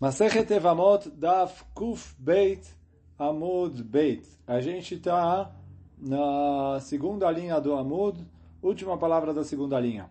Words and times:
Masechet 0.00 0.48
Evamot 0.52 1.10
Daf 1.10 1.64
Kuf 1.74 2.14
Beit 2.20 2.72
Amud 3.18 3.82
Beit. 3.82 4.24
A 4.46 4.60
gente 4.60 4.94
está 4.94 5.50
na 5.98 6.78
segunda 6.78 7.28
linha 7.32 7.60
do 7.60 7.74
Amud, 7.74 8.24
última 8.62 8.96
palavra 8.96 9.34
da 9.34 9.42
segunda 9.42 9.80
linha. 9.80 10.08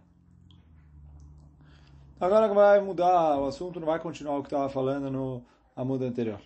Agora 2.19 2.53
vai 2.53 2.81
mudar 2.81 3.39
o 3.39 3.45
assunto, 3.45 3.79
não 3.79 3.87
vai 3.87 3.97
continuar 3.97 4.37
o 4.37 4.41
que 4.41 4.47
estava 4.47 4.67
falando 4.67 5.09
no 5.09 5.41
Amud 5.73 6.03
anterior. 6.03 6.41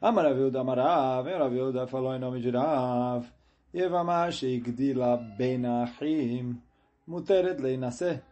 Amaraviu 0.00 0.50
da 0.50 0.60
Amarav, 0.60 1.28
Amaraviu 1.28 1.70
da 1.70 1.86
falou 1.86 2.14
em 2.14 2.18
nome 2.18 2.40
de 2.40 2.48
Rav. 2.48 3.26
Yevamash 3.74 4.44
Igdila 4.44 5.18
Ben 5.36 5.66
Achim 5.66 6.58
Muteret 7.06 7.60
Leinaseh 7.60 8.22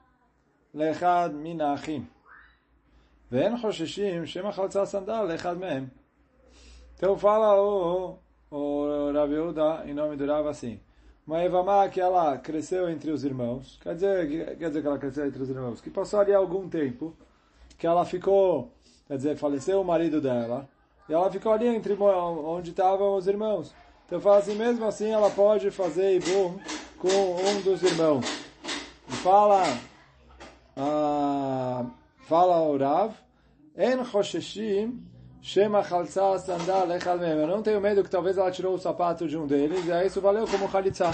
Lechad 0.73 1.35
Min 1.35 1.61
Vem 3.29 3.53
Hoshishim, 3.55 4.25
Shema 4.25 4.53
Chaltzá 4.53 4.87
Sandal, 4.87 5.27
Então 6.95 7.19
fala 7.19 7.61
o, 7.61 8.19
o, 8.49 8.57
o 8.57 9.13
Raviuda, 9.13 9.83
em 9.85 9.93
nome 9.93 10.17
do 10.17 10.25
Rav, 10.25 10.47
assim. 10.47 10.79
Uma 11.27 11.43
Evamá 11.43 11.89
que 11.89 12.01
ela 12.01 12.39
cresceu 12.39 12.89
entre 12.89 13.11
os 13.11 13.25
irmãos, 13.25 13.81
quer 13.83 13.95
dizer, 13.95 14.57
quer 14.57 14.69
dizer 14.69 14.81
que 14.81 14.87
ela 14.87 14.99
cresceu 14.99 15.27
entre 15.27 15.43
os 15.43 15.51
irmãos, 15.51 15.81
que 15.81 15.91
passou 15.91 16.21
ali 16.21 16.33
algum 16.33 16.69
tempo, 16.69 17.17
que 17.77 17.85
ela 17.85 18.05
ficou, 18.05 18.71
quer 19.09 19.17
dizer, 19.17 19.37
faleceu 19.37 19.81
o 19.81 19.85
marido 19.85 20.21
dela, 20.21 20.69
e 21.09 21.13
ela 21.13 21.29
ficou 21.29 21.53
ali 21.53 21.67
entre 21.67 21.95
onde 21.95 22.71
estavam 22.71 23.17
os 23.17 23.27
irmãos. 23.27 23.75
Então 24.07 24.21
fala 24.21 24.39
assim, 24.39 24.55
mesmo 24.55 24.85
assim 24.87 25.11
ela 25.11 25.31
pode 25.31 25.69
fazer 25.73 26.15
Ibum 26.15 26.61
com 26.97 27.09
um 27.09 27.61
dos 27.61 27.83
irmãos. 27.83 28.25
E 29.09 29.13
fala... 29.15 29.65
Ah, 30.77 31.87
Fala 32.27 32.61
o 32.61 32.77
Rav, 32.77 33.15
En 33.77 34.05
Chosheshim 34.05 35.01
Shema 35.41 35.85
Chalza 35.85 36.39
Sandal 36.39 36.91
Echal 36.91 37.19
Mem. 37.19 37.39
Eu 37.39 37.47
não 37.47 37.63
tenho 37.63 37.81
medo 37.81 38.03
que 38.03 38.11
talvez 38.11 38.37
ela 38.37 38.51
tirou 38.51 38.75
o 38.75 38.79
sapato 38.81 39.29
de 39.29 39.39
um 39.39 39.47
deles, 39.47 39.87
e 39.87 39.93
aí 39.93 40.09
isso 40.09 40.21
valeu 40.21 40.45
como 40.49 40.69
Chalitza. 40.69 41.13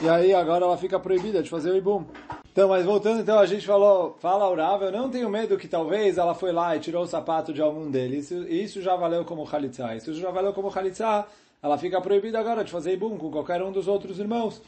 E 0.00 0.08
aí 0.08 0.32
agora 0.32 0.64
ela 0.64 0.78
fica 0.78 0.98
proibida 0.98 1.42
de 1.42 1.50
fazer 1.50 1.70
o 1.70 1.76
Ibum. 1.76 2.06
Então, 2.50 2.70
mas 2.70 2.82
voltando, 2.82 3.20
então 3.20 3.38
a 3.38 3.44
gente 3.44 3.66
falou, 3.66 4.16
fala 4.20 4.48
o 4.48 4.54
Rav, 4.54 4.84
eu 4.84 4.90
não 4.90 5.10
tenho 5.10 5.28
medo 5.28 5.58
que 5.58 5.68
talvez 5.68 6.16
ela 6.16 6.34
foi 6.34 6.50
lá 6.50 6.74
e 6.74 6.80
tirou 6.80 7.02
o 7.02 7.06
sapato 7.06 7.52
de 7.52 7.60
algum 7.60 7.90
deles, 7.90 8.30
e 8.30 8.62
isso 8.64 8.80
já 8.80 8.96
valeu 8.96 9.22
como 9.22 9.46
Chalitza. 9.46 9.94
Isso 9.94 10.14
já 10.14 10.30
valeu 10.30 10.54
como 10.54 10.70
Chalitza, 10.70 11.26
ela 11.62 11.76
fica 11.76 12.00
proibida 12.00 12.40
agora 12.40 12.64
de 12.64 12.72
fazer 12.72 12.94
Ibum 12.94 13.18
com 13.18 13.30
qualquer 13.30 13.62
um 13.62 13.70
dos 13.70 13.86
outros 13.86 14.18
irmãos. 14.18 14.62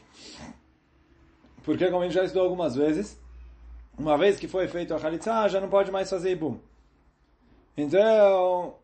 Porque, 1.63 1.87
como 1.87 2.03
a 2.03 2.05
gente 2.05 2.13
já 2.13 2.23
estudou 2.23 2.43
algumas 2.43 2.75
vezes, 2.75 3.19
uma 3.97 4.17
vez 4.17 4.39
que 4.39 4.47
foi 4.47 4.67
feito 4.67 4.93
a 4.93 4.97
Khalitsa, 4.97 5.49
já 5.49 5.59
não 5.59 5.69
pode 5.69 5.91
mais 5.91 6.09
fazer 6.09 6.31
Ibum. 6.31 6.59
Então, 7.75 8.75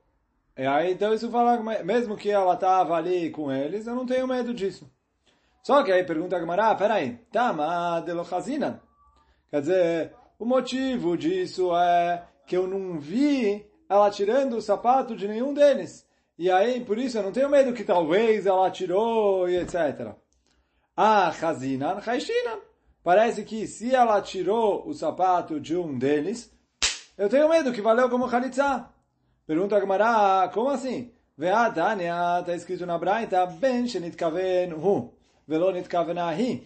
e 0.57 0.65
aí, 0.65 0.93
então 0.93 1.13
isso 1.13 1.29
fala, 1.29 1.57
mesmo 1.83 2.15
que 2.15 2.29
ela 2.29 2.53
estava 2.53 2.95
ali 2.95 3.29
com 3.29 3.51
eles, 3.51 3.87
eu 3.87 3.95
não 3.95 4.05
tenho 4.05 4.27
medo 4.27 4.53
disso. 4.53 4.91
Só 5.61 5.81
que 5.83 5.91
aí 5.91 6.03
pergunta 6.03 6.35
a 6.35 6.39
Gemara, 6.39 6.71
ah, 6.71 6.75
peraí, 6.75 7.19
Tama 7.31 8.01
de 8.01 8.11
Lochazinan. 8.11 8.81
Quer 9.49 9.61
dizer, 9.61 10.15
o 10.37 10.45
motivo 10.45 11.17
disso 11.17 11.75
é 11.75 12.27
que 12.45 12.57
eu 12.57 12.67
não 12.67 12.99
vi 12.99 13.65
ela 13.87 14.09
tirando 14.09 14.57
o 14.57 14.61
sapato 14.61 15.15
de 15.15 15.27
nenhum 15.27 15.53
deles. 15.53 16.07
E 16.37 16.49
aí, 16.51 16.83
por 16.83 16.97
isso, 16.97 17.17
eu 17.17 17.23
não 17.23 17.31
tenho 17.31 17.49
medo 17.49 17.73
que 17.73 17.83
talvez 17.83 18.45
ela 18.45 18.69
tirou 18.71 19.47
e 19.47 19.57
etc. 19.57 20.15
Ah, 20.97 21.31
Chazinan, 21.31 22.01
Chaishinan. 22.01 22.59
Parece 23.03 23.43
que 23.43 23.67
se 23.67 23.93
ela 23.93 24.21
tirou 24.21 24.87
o 24.87 24.93
sapato 24.93 25.59
de 25.59 25.75
um 25.75 25.97
deles, 25.97 26.49
eu 27.17 27.27
tenho 27.27 27.49
medo 27.49 27.73
que 27.73 27.81
valeu 27.81 28.09
como 28.09 28.27
Khalitsa. 28.27 28.89
Pergunta 29.45 29.75
a 29.75 29.79
Gemara, 29.79 30.49
como 30.53 30.69
assim? 30.69 31.11
Ve'atania, 31.37 32.39
está 32.39 32.55
escrito 32.55 32.85
na 32.85 32.97
Braita, 32.97 33.45
ben 33.45 33.87
shenitkaven 33.87 34.73
hu, 34.73 35.13
velo 35.45 35.71
nitkavena 35.71 36.31
hi. 36.33 36.63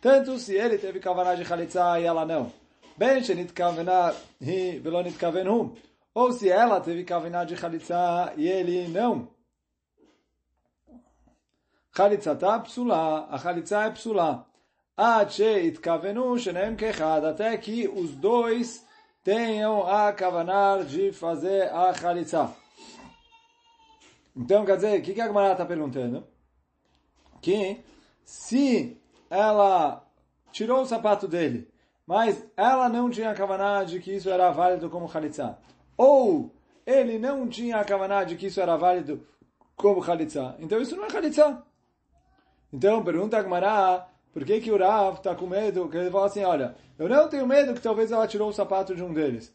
Tanto 0.00 0.38
se 0.38 0.54
ele 0.54 0.78
teve 0.78 0.98
kavaná 0.98 1.34
de 1.34 1.44
Khalitsa 1.44 2.00
e 2.00 2.04
ela 2.04 2.24
não. 2.24 2.50
Ben 2.96 3.22
shenitkavena 3.22 4.14
hi, 4.40 4.78
velo 4.78 5.02
nitkaven 5.02 5.48
hu. 5.48 5.76
Ou 6.14 6.32
se 6.32 6.48
ela 6.48 6.80
teve 6.80 7.04
kavaná 7.04 7.44
de 7.44 7.54
Khalitsa 7.54 8.32
e 8.36 8.48
ele 8.48 8.88
não. 8.88 9.28
Khalitsa 11.92 12.34
tá 12.34 12.58
psula, 12.60 13.26
a 13.28 13.38
Khalitsa 13.38 13.84
é 13.84 13.90
psula. 13.90 14.46
Até 17.28 17.58
que 17.58 17.86
os 17.86 18.12
dois 18.12 18.86
tenham 19.22 19.86
a 19.86 20.12
kavanar 20.12 20.84
de 20.84 21.12
fazer 21.12 21.70
a 21.72 21.92
chalitza. 21.92 22.54
Então, 24.34 24.64
quer 24.64 24.76
dizer, 24.76 25.00
o 25.00 25.02
que, 25.02 25.14
que 25.14 25.20
a 25.20 25.26
Gemara 25.26 25.52
está 25.52 25.66
perguntando? 25.66 26.26
Que 27.42 27.84
se 28.24 29.00
ela 29.28 30.06
tirou 30.52 30.82
o 30.82 30.86
sapato 30.86 31.26
dele, 31.26 31.68
mas 32.06 32.46
ela 32.56 32.88
não 32.88 33.10
tinha 33.10 33.30
a 33.30 33.34
kavaná 33.34 33.82
de 33.84 34.00
que 34.00 34.12
isso 34.14 34.30
era 34.30 34.50
válido 34.50 34.88
como 34.88 35.08
chalitza, 35.08 35.58
ou 35.96 36.54
ele 36.86 37.18
não 37.18 37.48
tinha 37.48 37.78
a 37.78 37.84
kavaná 37.84 38.24
de 38.24 38.36
que 38.36 38.46
isso 38.46 38.60
era 38.60 38.76
válido 38.76 39.26
como 39.74 40.02
chalitza, 40.02 40.54
então 40.58 40.80
isso 40.80 40.96
não 40.96 41.06
é 41.06 41.10
chalitza. 41.10 41.62
Então, 42.72 43.02
pergunta 43.02 43.38
a 43.38 43.42
Gemara, 43.42 44.06
por 44.36 44.44
que, 44.44 44.60
que 44.60 44.70
o 44.70 44.76
Rav 44.76 45.16
está 45.16 45.34
com 45.34 45.46
medo? 45.46 45.88
Que 45.88 45.96
ele 45.96 46.10
fala 46.10 46.26
assim, 46.26 46.44
olha, 46.44 46.76
eu 46.98 47.08
não 47.08 47.26
tenho 47.26 47.46
medo 47.46 47.72
que 47.72 47.80
talvez 47.80 48.12
ela 48.12 48.28
tirou 48.28 48.50
o 48.50 48.52
sapato 48.52 48.94
de 48.94 49.02
um 49.02 49.10
deles. 49.10 49.50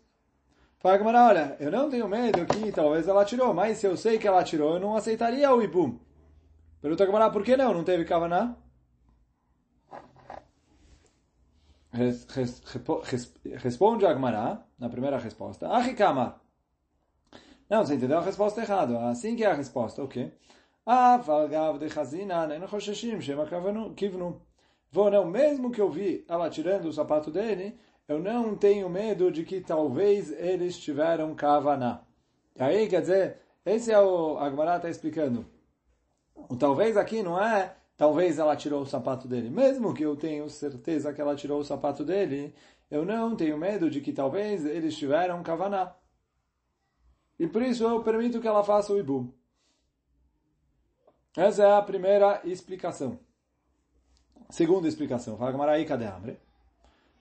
Fala 0.80 0.98
Gamara, 0.98 1.24
olha, 1.28 1.58
eu 1.60 1.70
não 1.70 1.88
tenho 1.88 2.08
medo 2.08 2.48
que 2.48 2.72
talvez 2.72 3.08
ela 3.08 3.24
tirou, 3.24 3.54
mas 3.54 3.78
se 3.78 3.86
eu 3.86 3.96
sei 3.96 4.18
que 4.18 4.28
ela 4.28 4.44
tirou, 4.44 4.74
eu 4.74 4.80
não 4.80 4.96
aceitaria 4.96 5.54
o 5.54 5.62
Ibum. 5.62 6.00
Pergunta 6.82 7.06
Gamara, 7.06 7.30
por 7.30 7.44
que 7.44 7.56
não? 7.56 7.76
Não 7.76 7.84
teve 7.84 8.06
Kavaná? 8.06 8.56
Responde 13.62 14.08
a 14.08 14.14
Gamara, 14.14 14.66
na 14.80 14.90
primeira 14.90 15.20
resposta, 15.20 15.70
Ahikama. 15.70 16.42
Não, 17.70 17.86
você 17.86 17.94
entendeu 17.94 18.18
a 18.18 18.22
resposta 18.22 18.62
errada. 18.62 19.00
Assim 19.12 19.36
que 19.36 19.44
é 19.44 19.52
a 19.52 19.54
resposta, 19.54 20.02
ok. 20.02 20.34
Ah, 20.88 21.18
Valgav 21.18 21.78
de 21.78 21.88
Chazina, 21.88 22.68
Chosheshim, 22.68 23.22
Shema 23.22 23.46
Kivnu. 23.96 24.42
Vou 24.92 25.10
não, 25.10 25.26
mesmo 25.26 25.72
que 25.72 25.80
eu 25.80 25.90
vi 25.90 26.26
ela 26.28 26.50
tirando 26.50 26.86
o 26.86 26.94
sapato 26.94 27.32
dele, 27.32 27.80
eu 28.08 28.20
não 28.20 28.56
tenho 28.56 28.90
medo 28.90 29.32
de 29.32 29.46
que 29.46 29.62
talvez 29.62 30.32
eles 30.34 30.78
tiveram 30.78 31.34
kavaná. 31.34 32.02
E 32.56 32.62
aí, 32.62 32.90
quer 32.90 33.02
dizer, 33.02 33.38
esse 33.66 33.92
é 33.92 34.00
o 34.00 34.38
Agmará 34.38 34.76
está 34.76 34.90
explicando. 34.90 35.46
O 36.36 36.58
talvez 36.58 36.98
aqui 36.98 37.24
não 37.24 37.42
é 37.42 37.76
talvez 37.96 38.40
ela 38.40 38.56
tirou 38.56 38.82
o 38.82 38.86
sapato 38.86 39.28
dele. 39.28 39.50
Mesmo 39.50 39.94
que 39.94 40.04
eu 40.04 40.16
tenho 40.16 40.50
certeza 40.50 41.14
que 41.14 41.22
ela 41.22 41.36
tirou 41.36 41.60
o 41.62 41.64
sapato 41.64 42.04
dele, 42.04 42.54
eu 42.90 43.06
não 43.06 43.36
tenho 43.36 43.58
medo 43.58 43.90
de 43.90 44.02
que 44.02 44.12
talvez 44.12 44.66
eles 44.66 44.98
tiveram 44.98 45.44
kavaná. 45.44 45.96
E 47.40 47.48
por 47.48 47.62
isso 47.62 47.84
eu 47.84 48.04
permito 48.04 48.42
que 48.42 48.48
ela 48.48 48.64
faça 48.64 48.92
o 48.92 49.00
ibu. 49.00 49.34
Essa 51.38 51.64
é 51.64 51.78
a 51.78 51.82
primeira 51.82 52.42
explicação. 52.44 53.20
Segunda 54.52 54.88
explicação, 54.88 55.38
fala 55.38 55.54
Gamaraí, 55.54 55.88
a 55.90 55.94
Amre? 56.14 56.38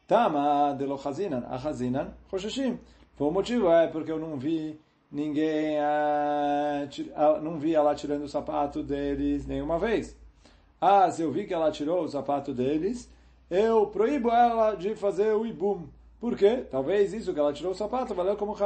Tama 0.05 0.75
de 0.77 0.85
lo 0.85 0.99
chazinan, 0.99 1.47
a 1.49 1.57
chazinan, 1.59 2.13
chosheshim. 2.29 2.77
O 3.21 3.31
motivo 3.31 3.71
é 3.71 3.87
porque 3.87 4.11
eu 4.11 4.19
não 4.19 4.37
vi 4.37 4.81
ninguém, 5.13 5.79
uh, 5.79 7.41
não 7.41 7.57
vi 7.57 7.73
ela 7.73 7.95
tirando 7.95 8.25
o 8.25 8.29
sapato 8.29 8.83
deles 8.83 9.47
nenhuma 9.47 9.79
vez. 9.79 10.19
Ah, 10.81 11.09
se 11.09 11.23
eu 11.23 11.31
vi 11.31 11.47
que 11.47 11.55
ela 11.55 11.71
tirou 11.71 12.03
o 12.03 12.09
sapato 12.09 12.53
deles, 12.53 13.09
eu 13.49 13.87
proíbo 13.87 14.29
ela 14.31 14.75
de 14.75 14.97
fazer 14.97 15.33
o 15.33 15.47
ibum. 15.47 15.87
Por 16.19 16.37
quê? 16.37 16.67
Talvez 16.69 17.12
isso 17.15 17.33
que 17.33 17.39
ela 17.39 17.53
tirou 17.53 17.71
o 17.71 17.77
sapato 17.77 18.12
valeu 18.12 18.37
como, 18.37 18.57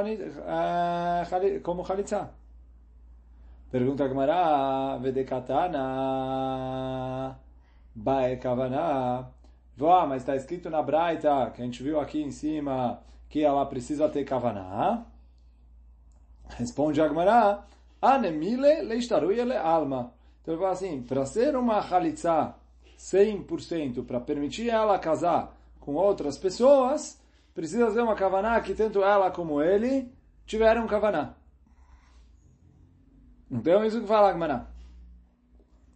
como 1.62 1.84
chalitza. 1.84 2.30
Pergunta 3.70 4.04
a 4.04 4.08
Gemara, 4.08 4.96
vedekatana. 5.02 5.78
Bae 8.04 8.36
Kavaná. 8.36 9.30
Vó, 9.74 10.06
mas 10.06 10.20
está 10.20 10.36
escrito 10.36 10.68
na 10.68 10.82
Braita, 10.82 11.50
que 11.54 11.62
a 11.62 11.64
gente 11.64 11.82
viu 11.82 11.98
aqui 11.98 12.20
em 12.22 12.30
cima, 12.30 13.02
que 13.30 13.42
ela 13.42 13.64
precisa 13.64 14.10
ter 14.10 14.24
Kavaná. 14.24 15.06
Responde 16.50 17.00
Agmará, 17.00 17.64
Anemile 18.02 18.82
leishtaruye 18.82 19.42
le 19.42 19.56
alma. 19.56 20.12
Então 20.42 20.52
ele 20.52 20.60
fala 20.60 20.74
assim, 20.74 21.02
para 21.02 21.24
ser 21.24 21.56
uma 21.56 21.80
Halitza 21.80 22.54
100%, 22.98 24.04
para 24.04 24.20
permitir 24.20 24.68
ela 24.68 24.98
casar 24.98 25.56
com 25.80 25.94
outras 25.94 26.36
pessoas, 26.36 27.18
precisa 27.54 27.90
ter 27.90 28.02
uma 28.02 28.14
Kavaná 28.14 28.60
que 28.60 28.74
tanto 28.74 29.02
ela 29.02 29.30
como 29.30 29.62
ele 29.62 30.12
tiveram 30.44 30.86
Kavaná. 30.86 31.34
Então 33.50 33.82
é 33.82 33.86
isso 33.86 34.02
que 34.02 34.06
fala 34.06 34.28
Agmará. 34.28 34.66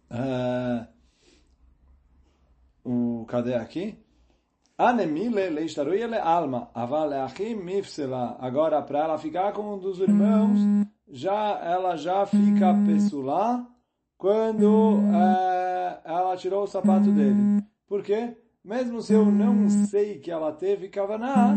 Uh, 0.09 0.98
o 2.89 3.23
cadê 3.25 3.53
aqui? 3.53 3.95
Anemile 4.75 5.51
alma, 6.23 6.71
mifsela. 7.53 8.35
Agora, 8.39 8.81
para 8.81 8.99
ela 9.03 9.17
ficar 9.19 9.51
com 9.51 9.75
um 9.75 9.77
dos 9.77 9.99
irmãos, 9.99 10.57
já 11.07 11.59
ela 11.63 11.95
já 11.95 12.25
fica 12.25 12.73
pessulá 12.87 13.67
quando 14.17 15.01
é, 15.13 15.99
ela 16.03 16.35
tirou 16.35 16.63
o 16.63 16.67
sapato 16.67 17.11
dele. 17.11 17.63
Por 17.87 18.01
quê? 18.01 18.35
Mesmo 18.63 19.01
se 19.01 19.13
eu 19.13 19.25
não 19.25 19.69
sei 19.69 20.17
que 20.17 20.31
ela 20.31 20.51
teve 20.51 20.89
kavaná, 20.89 21.55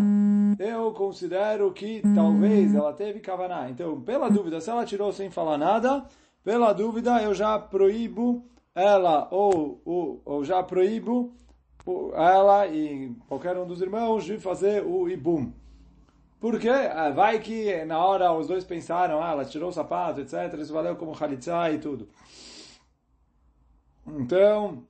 eu 0.59 0.93
considero 0.93 1.73
que 1.73 2.03
talvez 2.15 2.75
ela 2.75 2.93
teve 2.93 3.21
kavaná. 3.21 3.71
Então, 3.71 4.01
pela 4.03 4.29
dúvida, 4.29 4.61
se 4.61 4.69
ela 4.69 4.85
tirou 4.85 5.13
sem 5.13 5.31
falar 5.31 5.57
nada, 5.57 6.05
pela 6.45 6.73
dúvida 6.73 7.23
eu 7.23 7.33
já 7.35 7.59
proíbo 7.59 8.45
ela 8.75 9.29
ou, 9.31 9.81
ou, 9.85 10.23
ou 10.25 10.45
já 10.45 10.63
proíbo 10.63 11.35
ela 12.15 12.67
e 12.69 13.15
qualquer 13.29 13.57
um 13.57 13.67
dos 13.67 13.81
irmãos 13.81 14.25
de 14.25 14.39
fazer 14.39 14.85
o 14.85 15.09
ibum. 15.09 15.53
Porque 16.41 16.69
ah, 16.69 17.11
vai 17.11 17.39
que 17.39 17.85
na 17.85 18.05
hora 18.05 18.33
os 18.33 18.47
dois 18.49 18.65
pensaram, 18.65 19.23
ah, 19.23 19.31
ela 19.31 19.45
tirou 19.45 19.69
o 19.69 19.73
sapato, 19.73 20.21
etc. 20.21 20.55
Isso 20.59 20.73
valeu 20.73 20.97
como 20.97 21.13
halitzá 21.13 21.71
e 21.71 21.79
tudo. 21.79 22.09
Então, 24.07 24.85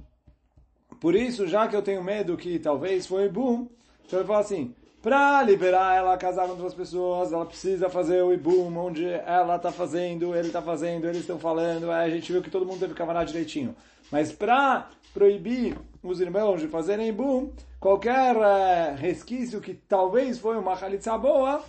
por 1.00 1.14
isso, 1.14 1.46
já 1.46 1.69
que 1.69 1.76
eu 1.76 1.82
tenho 1.82 2.02
medo 2.02 2.37
que 2.37 2.58
talvez 2.58 3.06
foi 3.06 3.26
ibum, 3.26 3.69
então 4.06 4.20
eu 4.20 4.26
falo 4.26 4.38
assim, 4.38 4.75
para 5.03 5.43
liberar 5.43 5.97
ela 5.97 6.15
a 6.15 6.17
casar 6.17 6.45
com 6.45 6.53
outras 6.53 6.75
pessoas, 6.75 7.33
ela 7.33 7.45
precisa 7.45 7.91
fazer 7.91 8.23
o 8.23 8.33
ibum, 8.33 8.77
onde 8.79 9.05
ela 9.05 9.57
está 9.57 9.73
fazendo, 9.73 10.33
ele 10.33 10.47
está 10.47 10.63
fazendo, 10.63 11.07
eles 11.07 11.23
estão 11.23 11.41
falando, 11.41 11.91
a 11.91 12.09
gente 12.09 12.31
viu 12.31 12.41
que 12.41 12.51
todo 12.51 12.65
mundo 12.65 12.79
teve 12.79 12.93
que 12.93 12.99
cavanar 12.99 13.27
direitinho. 13.27 13.75
Mas 14.13 14.31
para 14.31 14.89
proibir 15.13 15.77
os 16.05 16.21
irmãos 16.21 16.61
de 16.61 16.69
fazerem 16.69 17.13
boom, 17.13 17.51
qualquer 17.81 18.37
uh, 18.37 18.95
resquício 18.97 19.61
que 19.61 19.75
talvez 19.75 20.39
foi 20.39 20.57
uma 20.57 20.75
halitza 20.75 21.19
boa, 21.19 21.65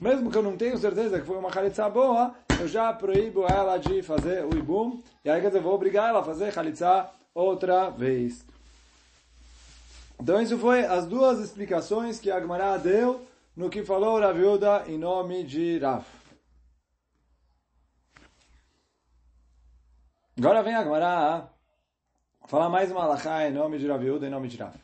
mesmo 0.00 0.30
que 0.30 0.38
eu 0.38 0.42
não 0.42 0.56
tenha 0.56 0.76
certeza 0.78 1.20
que 1.20 1.26
foi 1.26 1.36
uma 1.36 1.50
halitza 1.50 1.86
boa, 1.90 2.34
eu 2.58 2.66
já 2.66 2.90
proíbo 2.94 3.44
ela 3.46 3.76
de 3.76 4.02
fazer 4.02 4.42
o 4.46 4.56
ibum, 4.56 5.02
e 5.22 5.28
aí 5.28 5.38
quer 5.42 5.48
dizer, 5.48 5.60
vou 5.60 5.74
obrigar 5.74 6.08
ela 6.08 6.20
a 6.20 6.24
fazer 6.24 6.58
halitza 6.58 7.10
outra 7.34 7.90
vez. 7.90 8.46
Então 10.20 10.40
isso 10.40 10.58
foi 10.58 10.84
as 10.84 11.06
duas 11.06 11.38
explicações 11.40 12.20
que 12.20 12.30
Agmará 12.30 12.76
deu 12.76 13.26
no 13.56 13.70
que 13.70 13.82
falou 13.82 14.20
Raviuda 14.20 14.84
em 14.86 14.98
nome 14.98 15.42
de 15.44 15.78
Rav. 15.78 16.04
Agora 20.38 20.62
vem 20.62 20.74
Agmará 20.74 21.48
falar 22.46 22.68
mais 22.68 22.90
uma 22.90 23.04
alahá 23.04 23.48
em 23.48 23.52
nome 23.52 23.78
de 23.78 23.88
Raviuda, 23.88 24.26
em 24.26 24.30
nome 24.30 24.48
de 24.48 24.58
Rav. 24.58 24.74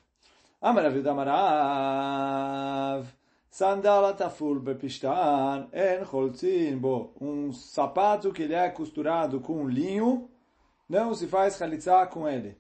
Amar 0.58 0.84
Raviuda 0.84 1.10
Amarav. 1.10 1.36
Sandala 3.50 4.14
tafur 4.14 4.58
bepistan 4.58 5.68
en 5.70 6.04
cholzin 6.04 6.78
bo. 6.78 7.12
Um 7.20 7.52
sapato 7.52 8.32
que 8.32 8.44
ele 8.44 8.54
é 8.54 8.70
costurado 8.70 9.38
com 9.40 9.68
linho, 9.68 10.30
não 10.88 11.14
se 11.14 11.26
faz 11.26 11.58
chalitza 11.58 12.06
com 12.06 12.26
ele. 12.26 12.56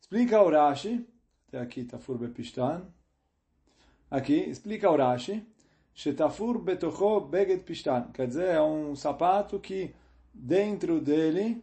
Explica 0.00 0.42
o 0.42 0.50
Rashi, 0.50 1.06
até 1.48 1.60
aqui 1.60 1.84
tafur 1.84 2.18
bepistan. 2.18 2.82
Aqui, 4.10 4.38
explica 4.48 4.90
o 4.90 4.96
Rashi, 4.96 5.46
shetafur 5.94 6.58
betocho 6.58 7.20
beget 7.20 7.64
pistan. 7.64 8.10
Quer 8.12 8.26
dizer, 8.28 8.48
é 8.54 8.62
um 8.62 8.94
sapato 8.94 9.58
que 9.58 9.94
dentro 10.32 11.00
dele... 11.00 11.62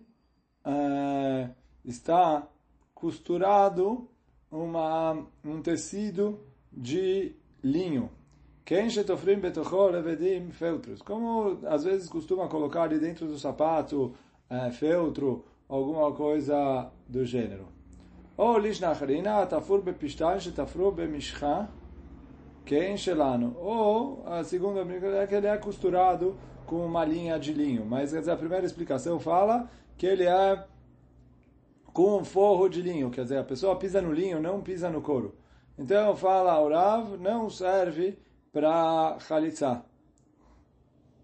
Uh, 0.65 1.53
está 1.87 2.47
costurado 2.93 4.09
uma, 4.51 5.25
um 5.43 5.61
tecido 5.61 6.39
de 6.71 7.35
linho. 7.63 8.09
feltros. 10.51 11.01
Como 11.01 11.59
às 11.67 11.83
vezes 11.83 12.09
costuma 12.09 12.47
colocar 12.47 12.83
ali 12.83 12.99
dentro 12.99 13.27
do 13.27 13.37
sapato 13.37 14.15
é, 14.49 14.71
feltro, 14.71 15.45
alguma 15.69 16.11
coisa 16.13 16.91
do 17.07 17.23
gênero. 17.23 17.67
Ou 18.37 18.57
lishnacharina 18.57 19.45
tafur 19.45 19.81
bepistan 19.81 20.39
shetafru 20.39 20.91
bemishcha 20.91 21.69
ken 22.65 22.97
shelano. 22.97 23.55
Ou 23.57 24.23
a 24.25 24.43
segunda 24.43 24.81
é 24.81 25.27
que 25.27 25.35
ele 25.35 25.47
é 25.47 25.57
costurado 25.57 26.37
com 26.65 26.85
uma 26.85 27.05
linha 27.05 27.39
de 27.39 27.53
linho. 27.53 27.85
Mas 27.85 28.13
a 28.27 28.35
primeira 28.35 28.65
explicação 28.65 29.19
fala 29.19 29.69
que 29.97 30.05
ele 30.05 30.25
é 30.25 30.65
com 31.93 32.17
um 32.17 32.25
forro 32.25 32.67
de 32.67 32.81
linho. 32.81 33.09
Quer 33.09 33.23
dizer, 33.23 33.37
a 33.37 33.43
pessoa 33.43 33.77
pisa 33.77 34.01
no 34.01 34.11
linho, 34.11 34.41
não 34.41 34.61
pisa 34.61 34.89
no 34.89 35.01
couro. 35.01 35.35
Então 35.77 36.15
fala 36.15 36.59
o 36.59 36.69
Rav, 36.69 37.17
não 37.17 37.49
serve 37.49 38.17
para 38.51 39.17
chalitza. 39.19 39.83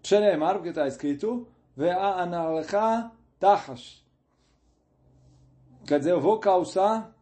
Shenemar, 0.02 0.54
porque 0.54 0.70
está 0.70 0.86
escrito, 0.86 1.46
Ve'analcha 1.76 3.10
tachash. 3.38 4.01
Quer 5.86 5.98
dizer, 5.98 6.12
eu 6.12 6.20
vou 6.20 6.38
calçar, 6.38 7.12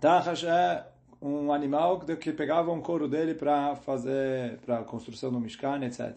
tachash 0.00 0.44
é 0.44 0.86
um 1.20 1.52
animal 1.52 1.98
que 1.98 2.32
pegava 2.32 2.70
um 2.70 2.80
couro 2.80 3.08
dele 3.08 3.34
para 3.34 3.74
fazer, 3.74 4.58
para 4.60 4.78
a 4.78 4.84
construção 4.84 5.32
do 5.32 5.40
Mishkan, 5.40 5.84
etc. 5.84 6.16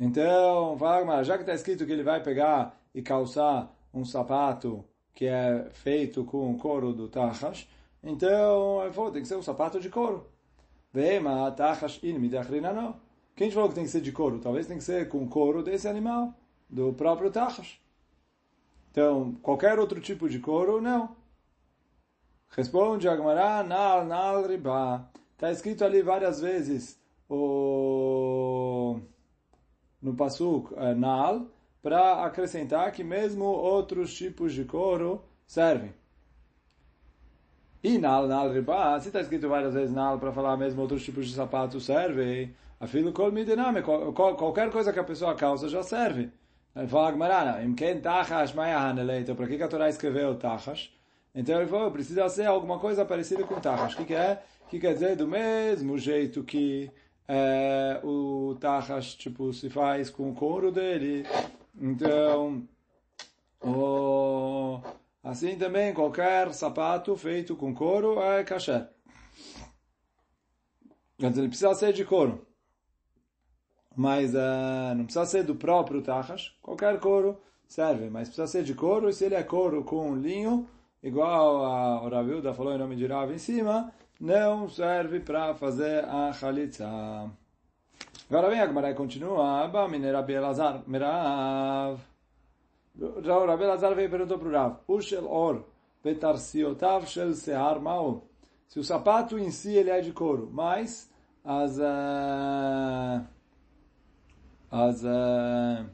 Então, 0.00 0.76
fala, 0.78 1.22
já 1.22 1.36
que 1.36 1.42
está 1.42 1.52
escrito 1.52 1.84
que 1.84 1.92
ele 1.92 2.02
vai 2.02 2.22
pegar 2.22 2.80
e 2.94 3.02
calçar 3.02 3.70
um 3.92 4.06
sapato 4.06 4.82
que 5.12 5.26
é 5.26 5.68
feito 5.70 6.24
com 6.24 6.56
couro 6.56 6.94
do 6.94 7.08
tachash, 7.08 7.68
então 8.02 8.80
tem 9.12 9.20
que 9.20 9.28
ser 9.28 9.36
um 9.36 9.42
sapato 9.42 9.78
de 9.78 9.90
couro. 9.90 10.30
Vema 10.94 11.50
tachash 11.52 12.02
in 12.02 12.18
midachrina 12.18 12.94
Quem 13.34 13.50
falou 13.50 13.68
que 13.68 13.74
tem 13.74 13.84
que 13.84 13.90
ser 13.90 14.00
de 14.00 14.12
couro? 14.12 14.38
Talvez 14.38 14.66
tem 14.66 14.78
que 14.78 14.84
ser 14.84 15.08
com 15.08 15.28
couro 15.28 15.62
desse 15.62 15.86
animal, 15.86 16.32
do 16.70 16.94
próprio 16.94 17.30
tachash. 17.30 17.85
Então, 18.96 19.34
qualquer 19.42 19.78
outro 19.78 20.00
tipo 20.00 20.26
de 20.26 20.38
couro, 20.38 20.80
não. 20.80 21.14
Responde 22.48 23.06
Agmará, 23.06 23.62
nal, 23.62 24.06
nal, 24.06 24.46
riba. 24.46 25.06
Está 25.34 25.52
escrito 25.52 25.84
ali 25.84 26.00
várias 26.00 26.40
vezes 26.40 26.98
o... 27.28 28.98
no 30.00 30.14
Pasuk, 30.14 30.72
é, 30.78 30.94
nal, 30.94 31.46
para 31.82 32.24
acrescentar 32.24 32.90
que 32.90 33.04
mesmo 33.04 33.44
outros 33.44 34.14
tipos 34.16 34.54
de 34.54 34.64
couro 34.64 35.22
servem. 35.46 35.92
E 37.84 37.98
nal, 37.98 38.26
nal, 38.26 38.50
riba, 38.50 38.98
se 38.98 39.08
está 39.08 39.20
escrito 39.20 39.46
várias 39.46 39.74
vezes 39.74 39.94
nal 39.94 40.18
para 40.18 40.32
falar 40.32 40.56
mesmo 40.56 40.80
outros 40.80 41.04
tipos 41.04 41.28
de 41.28 41.34
sapato 41.34 41.78
servem, 41.80 42.56
afilo 42.80 43.12
kol 43.12 43.30
midename, 43.30 43.82
qualquer 43.82 44.70
coisa 44.70 44.90
que 44.90 44.98
a 44.98 45.04
pessoa 45.04 45.34
calça 45.34 45.68
já 45.68 45.82
serve. 45.82 46.32
Ele 46.76 46.88
fala, 46.88 47.10
Gmarana, 47.12 47.64
imken 47.64 48.00
tachash 48.00 48.52
mayahanele, 48.52 49.20
então 49.20 49.34
para 49.34 49.46
que 49.46 49.62
a 49.62 49.66
Torá 49.66 49.88
escreveu 49.88 50.34
tachash? 50.34 50.94
Então 51.34 51.58
ele 51.58 51.68
falou, 51.68 51.90
precisa 51.90 52.28
ser 52.28 52.44
alguma 52.44 52.78
coisa 52.78 53.02
parecida 53.02 53.44
com 53.44 53.58
tachash. 53.58 53.94
O 53.94 53.96
que, 53.96 54.04
que 54.04 54.14
é? 54.14 54.42
O 54.66 54.68
que 54.68 54.78
quer 54.78 54.92
dizer? 54.92 55.16
Do 55.16 55.26
mesmo 55.26 55.98
jeito 55.98 56.44
que 56.44 56.90
é, 57.26 57.98
o 58.04 58.56
tachash 58.60 59.14
tipo, 59.14 59.54
se 59.54 59.70
faz 59.70 60.10
com 60.10 60.30
o 60.30 60.34
couro 60.34 60.70
dele, 60.70 61.26
então, 61.80 62.68
o, 63.62 64.78
assim 65.24 65.56
também 65.56 65.94
qualquer 65.94 66.52
sapato 66.52 67.16
feito 67.16 67.56
com 67.56 67.74
couro 67.74 68.20
é 68.20 68.44
kasher. 68.44 68.86
Ele 71.18 71.48
precisa 71.48 71.74
ser 71.74 71.94
de 71.94 72.04
couro. 72.04 72.45
Mas 73.96 74.34
uh, 74.34 74.94
não 74.94 75.04
precisa 75.04 75.24
ser 75.24 75.42
do 75.42 75.54
próprio 75.54 76.02
tachash. 76.02 76.54
Qualquer 76.60 77.00
couro 77.00 77.38
serve, 77.66 78.10
mas 78.10 78.28
precisa 78.28 78.46
ser 78.46 78.62
de 78.62 78.74
couro. 78.74 79.08
E 79.08 79.12
se 79.14 79.24
ele 79.24 79.34
é 79.34 79.42
couro 79.42 79.82
com 79.84 80.14
linho, 80.14 80.68
igual 81.02 81.64
a, 81.64 82.02
o 82.02 82.08
Ravilda 82.10 82.52
falou 82.52 82.74
em 82.74 82.78
nome 82.78 82.94
de 82.94 83.06
Rav 83.06 83.32
em 83.32 83.38
cima, 83.38 83.90
não 84.20 84.68
serve 84.68 85.20
para 85.20 85.54
fazer 85.54 86.04
a 86.04 86.30
chalitza. 86.32 86.86
Agora 88.28 88.50
vem 88.50 88.60
a 88.60 88.66
Gemara 88.66 88.90
e 88.90 88.94
continua. 88.94 89.62
Abba 89.64 89.88
mine 89.88 90.10
Rabi 90.10 90.34
Elazar, 90.34 90.82
Merav. 90.86 91.98
Rabi 93.00 93.62
Elazar 93.62 93.94
veio 93.94 94.08
e 94.08 94.10
perguntou 94.10 94.38
para 94.38 94.48
o 94.48 94.52
Rav. 94.52 94.76
Ushel 94.88 95.26
or, 95.26 95.64
betarsiotav 96.04 97.06
shel 97.06 97.32
sear 97.32 97.80
mao. 97.80 98.24
Se 98.68 98.78
o 98.78 98.84
sapato 98.84 99.38
em 99.38 99.50
si 99.50 99.74
ele 99.74 99.90
é 99.90 100.02
de 100.02 100.12
couro, 100.12 100.50
mas 100.52 101.10
as... 101.42 101.78
Uh, 101.78 103.35
as... 104.70 105.02
Uh, 105.02 105.86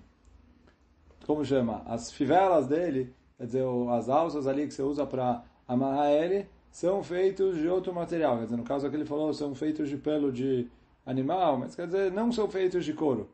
como 1.27 1.45
chama? 1.45 1.83
As 1.87 2.11
fivelas 2.11 2.67
dele, 2.67 3.15
quer 3.37 3.47
dizer, 3.47 3.65
as 3.91 4.09
alças 4.09 4.47
ali 4.47 4.67
que 4.67 4.75
você 4.75 4.83
usa 4.83 5.07
para 5.07 5.45
amarrar 5.69 6.11
ele, 6.11 6.49
são 6.71 7.03
feitos 7.03 7.57
de 7.59 7.69
outro 7.69 7.95
material. 7.95 8.39
Quer 8.39 8.45
dizer, 8.45 8.57
no 8.57 8.65
caso 8.65 8.87
aqui 8.87 8.97
ele 8.97 9.05
falou, 9.05 9.33
são 9.33 9.55
feitos 9.55 9.89
de 9.89 9.97
pelo 9.97 10.33
de 10.33 10.69
animal, 11.07 11.59
mas 11.59 11.75
quer 11.75 11.87
dizer, 11.87 12.11
não 12.11 12.33
são 12.33 12.49
feitos 12.49 12.85
de 12.85 12.93
couro. 12.93 13.31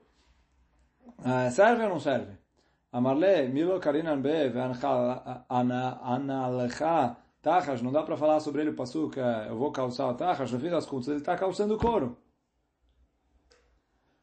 Uh, 1.19 1.51
serve 1.51 1.83
ou 1.85 1.89
não 1.89 2.01
serve? 2.01 2.33
Amarle, 2.93 3.49
milo 3.49 3.79
karinan 3.81 4.21
be, 4.21 4.53
analcha 5.49 7.17
Tachas, 7.41 7.81
não 7.83 7.93
dá 7.93 8.03
para 8.03 8.17
falar 8.17 8.41
sobre 8.41 8.63
ele 8.63 8.71
o 8.71 8.75
passuca, 8.75 9.21
é, 9.21 9.51
eu 9.51 9.57
vou 9.57 9.71
calçar 9.71 10.09
o 10.09 10.15
Tachas, 10.15 10.51
no 10.51 10.59
fim 10.59 10.69
das 10.69 10.87
contas 10.87 11.09
ele 11.09 11.19
está 11.19 11.37
calçando 11.37 11.79
couro. 11.79 12.17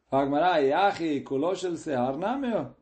Fagmará, 0.08 0.58
Yahi, 0.58 1.24
não, 2.18 2.38
meu. 2.38 2.74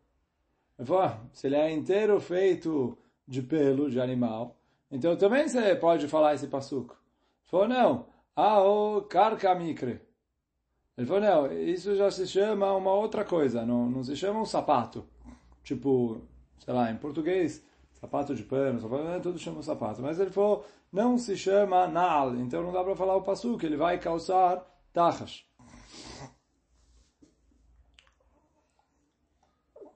Se 1.33 1.47
ele 1.47 1.57
é 1.57 1.73
inteiro 1.73 2.21
feito 2.21 2.99
de 3.26 3.40
pelo, 3.43 3.90
de 3.90 4.00
animal, 4.00 4.57
então 4.90 5.16
também 5.16 5.49
você 5.49 5.75
pode 5.75 6.07
falar 6.09 6.35
esse 6.35 6.49
passuco. 6.49 6.97
Falou, 7.45 7.69
não, 7.69 8.07
Ao 8.37 9.02
Karka 9.02 9.54
Mikre. 9.54 10.00
Ele 10.97 11.07
falou, 11.07 11.23
não, 11.23 11.52
isso 11.52 11.97
já 11.97 12.11
se 12.11 12.26
chama 12.26 12.73
uma 12.73 12.93
outra 12.93 13.25
coisa, 13.25 13.64
não, 13.64 13.88
não 13.88 14.04
se 14.04 14.14
chama 14.16 14.40
um 14.40 14.45
sapato. 14.45 15.04
Tipo, 15.62 16.21
sei 16.59 16.75
lá, 16.75 16.90
em 16.90 16.97
português, 16.97 17.64
sapato 17.95 18.35
de 18.35 18.43
pano, 18.43 18.81
sapato, 18.81 19.04
né, 19.04 19.19
tudo 19.21 19.38
chama 19.38 19.62
sapato. 19.62 20.02
Mas 20.02 20.21
ele 20.21 20.31
falou, 20.31 20.64
não 20.93 21.16
se 21.19 21.37
chama 21.37 21.88
nal, 21.88 22.37
então 22.37 22.62
não 22.62 22.73
dá 22.73 22.85
para 22.85 22.95
falar 22.95 23.16
o 23.16 23.23
passo 23.23 23.57
que 23.57 23.66
ele 23.66 23.76
vai 23.76 23.99
calçar 23.99 24.64
tachas. 24.93 25.45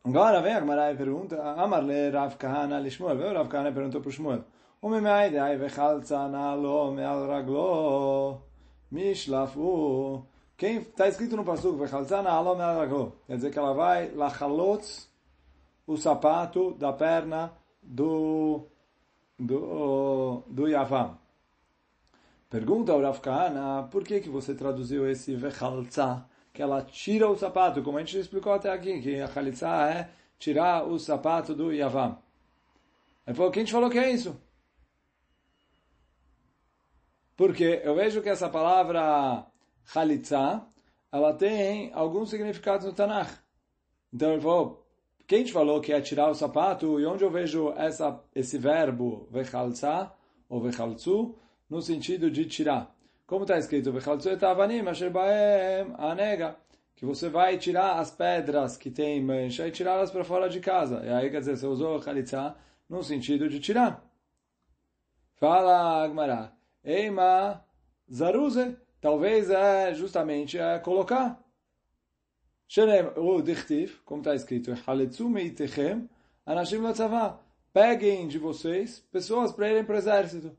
Agora 0.09 0.41
vem 0.41 0.55
a 0.55 0.61
Gemara 0.61 0.91
e 0.91 0.97
pergunta, 0.97 1.37
Amarle 1.63 2.09
Rav 2.09 2.35
Kahana 2.39 2.81
Lishmuel, 2.81 3.15
veio 3.15 3.35
Rav 3.35 3.47
Kahana 3.47 3.69
e 3.69 3.75
perguntou 3.75 4.01
para 4.01 4.09
o 4.09 4.11
Shmuel, 4.11 4.43
ai 4.83 5.57
vechalza 5.59 6.27
na 6.29 6.55
lo 6.55 6.91
meal 6.93 7.29
raglo, 7.29 8.41
mishlafu. 8.91 10.25
Quem 10.57 10.79
está 10.79 11.09
escrito 11.09 11.37
no 11.37 11.45
passuco, 11.45 11.77
vechalza 11.77 12.23
na 12.23 12.41
lo 12.41 12.55
meal 12.57 12.79
raglo, 12.79 13.17
quer 13.27 13.37
dizer 13.37 13.51
que 13.51 13.59
ela 13.59 13.75
vai 13.75 14.11
lachalots 14.15 15.11
o 15.87 15.95
sapato 15.99 16.73
da 16.79 16.91
perna 16.95 17.53
do 17.83 18.67
do, 19.39 20.43
do 20.47 20.69
Yavam. 20.69 21.19
Pergunta 22.49 22.93
ao 22.93 23.03
Rav 23.03 23.21
Kahana, 23.21 23.87
por 23.91 24.03
que, 24.05 24.21
que 24.21 24.31
você 24.31 24.55
traduziu 24.55 25.07
esse 25.07 25.37
vechalza 25.37 26.25
que 26.59 26.63
ela 26.63 26.83
tira 26.83 27.31
o 27.31 27.37
sapato, 27.37 27.85
como 27.85 27.99
a 27.99 28.01
gente 28.01 28.19
explicou 28.19 28.53
até 28.53 28.69
aqui, 28.69 29.01
que 29.01 29.21
a 29.21 29.29
chalitza 29.29 29.69
é 29.69 30.11
tirar 30.41 30.89
o 30.89 30.99
sapato 30.99 31.55
do 31.55 31.73
Yavam. 31.73 32.19
Ele 33.25 33.37
falou, 33.37 33.53
quem 33.53 33.65
te 33.65 33.71
falou 33.71 33.89
que 33.89 33.97
é 33.97 34.11
isso? 34.11 34.37
Porque 37.37 37.81
eu 37.85 37.95
vejo 37.95 38.21
que 38.21 38.29
essa 38.29 38.49
palavra 38.49 39.47
Chalitza, 39.85 40.67
ela 41.13 41.33
tem 41.33 41.93
alguns 41.95 42.31
significados 42.31 42.85
no 42.85 42.93
Tanakh. 42.93 43.39
Então 44.13 44.33
ele 44.33 44.43
falou, 44.43 44.85
quem 45.29 45.45
te 45.45 45.53
falou 45.53 45.81
que 45.81 45.93
é 45.93 46.01
tirar 46.01 46.29
o 46.29 46.35
sapato, 46.35 46.99
e 46.99 47.07
onde 47.07 47.23
eu 47.23 47.31
vejo 47.31 47.73
essa, 47.77 48.21
esse 48.35 48.59
verbo, 48.59 49.29
vechalza, 49.31 50.11
ou 50.49 50.61
vechalzu, 50.61 51.37
no 51.71 51.81
sentido 51.81 52.29
de 52.29 52.47
tirar. 52.47 52.93
Como 53.29 53.45
está 53.45 53.59
escrito, 53.59 53.93
anega, 55.99 56.57
que 56.97 57.05
você 57.05 57.29
vai 57.29 57.59
tirar 57.59 57.99
as 57.99 58.11
pedras 58.11 58.79
que 58.79 58.91
tem 58.91 59.23
mancha 59.23 59.69
e 59.69 59.71
tirá-las 59.71 60.11
para 60.11 60.25
fora 60.25 60.49
de 60.49 60.61
casa. 60.61 61.05
E 61.05 61.11
aí, 61.11 61.31
quer 61.31 61.41
dizer, 61.41 61.59
você 61.59 61.67
usou 61.67 62.01
chalitza 62.01 62.57
no 62.89 63.05
sentido 63.05 63.47
de 63.47 63.61
tirar. 63.61 64.03
Fala, 65.35 66.03
Agmará. 66.03 66.55
Eima 66.83 67.63
zaruze. 68.11 68.79
Talvez 68.99 69.51
é 69.51 69.93
justamente 69.93 70.59
é 70.59 70.79
colocar. 70.79 71.39
O 73.17 73.43
dichtiv, 73.43 74.01
como 74.07 74.23
está 74.23 74.35
escrito, 74.35 74.73
anashim 76.47 76.81
Peguem 77.75 78.27
de 78.27 78.39
vocês 78.39 79.01
pessoas 79.13 79.53
para 79.53 79.69
irem 79.69 79.85
para 79.85 79.97
o 79.97 79.99
exército. 79.99 80.57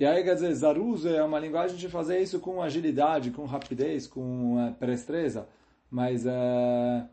E 0.00 0.06
aí, 0.06 0.24
quer 0.24 0.32
dizer, 0.32 0.54
Zaruz 0.54 1.04
é 1.04 1.22
uma 1.22 1.38
linguagem 1.38 1.76
de 1.76 1.86
fazer 1.86 2.20
isso 2.20 2.40
com 2.40 2.62
agilidade, 2.62 3.30
com 3.30 3.44
rapidez, 3.44 4.06
com 4.06 4.58
é, 4.58 4.70
prestreza. 4.70 5.46
Mas 5.90 6.24
é... 6.24 7.04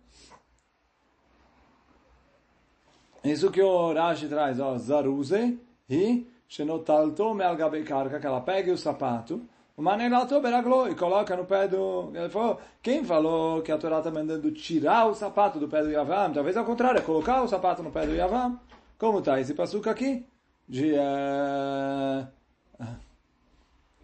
Isso 3.26 3.52
que 3.52 3.62
o 3.62 3.94
Rashi 3.94 4.30
traz, 4.30 4.58
ó, 4.62 4.78
Zaruze, 4.78 5.60
e 5.90 6.26
Shenotalto 6.48 7.34
Me'al 7.34 7.58
Karka, 7.58 8.22
que 8.22 8.26
ela 8.26 8.40
pegue 8.40 8.72
o 8.72 8.78
sapato, 8.78 9.42
o 9.76 9.82
Manelato 9.82 10.40
Beraglo, 10.40 10.88
e 10.88 10.96
coloca 10.96 11.36
no 11.36 11.44
pé 11.44 11.68
do... 11.68 12.12
Ele 12.16 12.30
falou, 12.30 12.58
quem 12.82 13.04
falou 13.04 13.62
que 13.62 13.72
a 13.74 13.78
Torá 13.78 13.98
está 13.98 14.10
mandando 14.10 14.50
tirar 14.52 15.08
o 15.08 15.14
sapato 15.14 15.60
do 15.60 15.68
pé 15.68 15.84
do 15.84 15.92
Yavam? 15.92 16.32
Talvez 16.32 16.56
ao 16.56 16.64
contrário, 16.64 17.00
é 17.00 17.04
colocar 17.04 17.42
o 17.44 17.50
sapato 17.50 17.84
no 17.84 17.92
pé 17.92 18.06
do 18.06 18.16
Yavam. 18.16 18.58
Como 18.98 19.20
está 19.20 19.42
esse 19.42 19.54
passuca 19.54 19.92
aqui? 19.92 20.26
De... 20.70 20.94
Uh, 20.94 22.37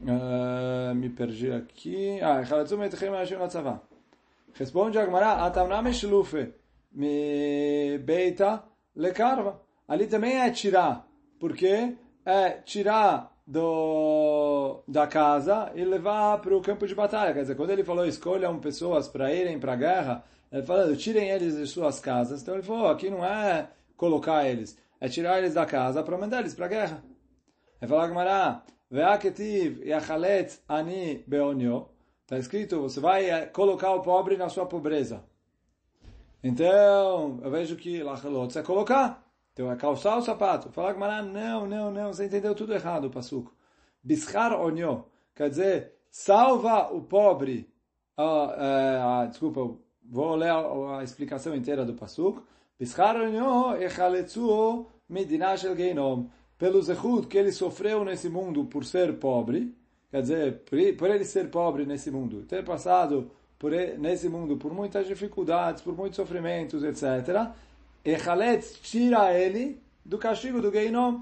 uh, 0.09 0.95
me 0.95 1.09
perdi 1.09 1.51
aqui. 1.51 2.19
Ah. 2.21 2.41
Responde 4.53 4.97
a 4.99 5.05
Gemara, 5.05 5.45
Atamna 5.45 5.81
Meshlufe, 5.81 6.53
me 6.91 7.97
beita 7.99 8.63
lekarva. 8.95 9.61
Ali 9.87 10.07
também 10.07 10.39
é 10.39 10.49
tirar, 10.51 11.07
porque 11.39 11.95
é 12.25 12.49
tirar 12.51 13.33
do, 13.45 14.83
da 14.87 15.07
casa 15.07 15.71
e 15.75 15.83
levar 15.83 16.39
para 16.39 16.55
o 16.55 16.61
campo 16.61 16.87
de 16.87 16.95
batalha. 16.95 17.33
Quer 17.33 17.41
dizer, 17.41 17.55
quando 17.55 17.71
ele 17.71 17.83
falou 17.83 18.05
escolham 18.05 18.59
pessoas 18.59 19.07
para 19.07 19.33
irem 19.33 19.59
para 19.59 19.73
a 19.73 19.77
guerra, 19.77 20.23
ele 20.51 20.63
falando 20.63 20.95
tirem 20.95 21.29
eles 21.29 21.57
de 21.57 21.67
suas 21.67 21.99
casas. 21.99 22.41
Então 22.41 22.53
ele 22.53 22.63
falou, 22.63 22.87
aqui 22.87 23.09
não 23.09 23.25
é 23.25 23.69
colocar 23.97 24.47
eles, 24.47 24.77
é 24.99 25.09
tirar 25.09 25.39
eles 25.39 25.53
da 25.53 25.65
casa 25.65 26.03
para 26.03 26.17
mandar 26.17 26.39
eles 26.39 26.53
para 26.53 26.65
a 26.65 26.69
guerra. 26.69 27.03
Ele 27.81 27.89
falou, 27.89 28.07
Gamara, 28.07 28.63
Ve'aketiv 28.93 29.83
yachalet 29.83 30.59
ani 30.69 31.23
beonyo. 31.25 31.89
Está 32.21 32.37
escrito, 32.37 32.79
você 32.79 32.99
vai 32.99 33.27
eh, 33.27 33.47
colocar 33.47 33.91
o 33.95 34.01
pobre 34.01 34.37
na 34.37 34.49
sua 34.49 34.67
pobreza. 34.67 35.23
Então, 36.43 37.39
eu 37.41 37.49
vejo 37.49 37.75
que 37.75 38.03
lachalot 38.03 38.55
é 38.55 38.61
colocar. 38.61 39.23
Então 39.51 39.71
é 39.71 39.75
calçar 39.75 40.17
o 40.17 40.21
sapato. 40.21 40.71
Falar 40.71 40.93
que 40.93 40.99
não, 40.99 41.65
não, 41.65 41.91
não, 41.91 42.13
você 42.13 42.25
entendeu 42.25 42.53
tudo 42.53 42.73
errado, 42.73 43.09
Passuco. 43.09 43.51
Bishar 44.03 44.53
onyo, 44.53 45.05
quer 45.33 45.49
dizer, 45.49 45.93
salva 46.11 46.93
o 46.93 47.01
pobre. 47.01 47.67
Ah, 48.15 49.21
ah, 49.21 49.25
desculpa, 49.25 49.75
vou 50.03 50.35
ler 50.35 50.51
a, 50.51 50.99
a, 50.99 51.03
explicação 51.03 51.55
inteira 51.55 51.83
do 51.83 51.95
Passuco. 51.95 52.43
Bishar 52.79 53.15
onyo 53.15 53.75
echaletzuo 53.77 54.87
medina 55.09 55.57
shel 55.57 55.75
geinom. 55.75 56.27
Pelo 56.57 56.81
zehut 56.81 57.27
que 57.27 57.37
ele 57.37 57.51
sofreu 57.51 58.05
nesse 58.05 58.29
mundo 58.29 58.65
por 58.65 58.85
ser 58.85 59.17
pobre, 59.19 59.75
quer 60.09 60.21
dizer, 60.21 60.63
por 60.97 61.09
ele 61.09 61.25
ser 61.25 61.49
pobre 61.49 61.85
nesse 61.85 62.11
mundo, 62.11 62.43
ter 62.43 62.63
passado 62.63 63.31
por 63.59 63.73
ele, 63.73 63.97
nesse 63.97 64.29
mundo 64.29 64.57
por 64.57 64.73
muitas 64.73 65.07
dificuldades, 65.07 65.81
por 65.81 65.95
muitos 65.95 66.17
sofrimentos, 66.17 66.83
etc., 66.83 67.51
Echaletz 68.05 68.79
tira 68.81 69.33
ele 69.33 69.81
do 70.03 70.17
castigo 70.17 70.61
do 70.61 70.71
Geinom. 70.71 71.21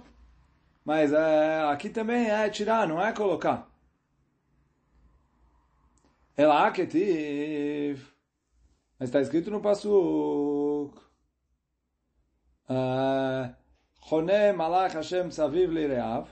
Mas 0.84 1.14
é, 1.14 1.62
aqui 1.72 1.90
também 1.90 2.30
é 2.30 2.50
tirar, 2.50 2.88
não 2.88 3.00
é 3.00 3.14
colocar. 3.14 3.70
Ela 6.36 6.72
ketiv. 6.72 8.02
Mas 8.98 9.10
está 9.10 9.22
escrito 9.22 9.52
no 9.52 9.62
Passuk. 9.62 11.00
Chone 14.04 14.54
malach 14.56 14.94
Hashem 14.94 15.30
saviv 15.30 15.70
lireav. 15.72 16.28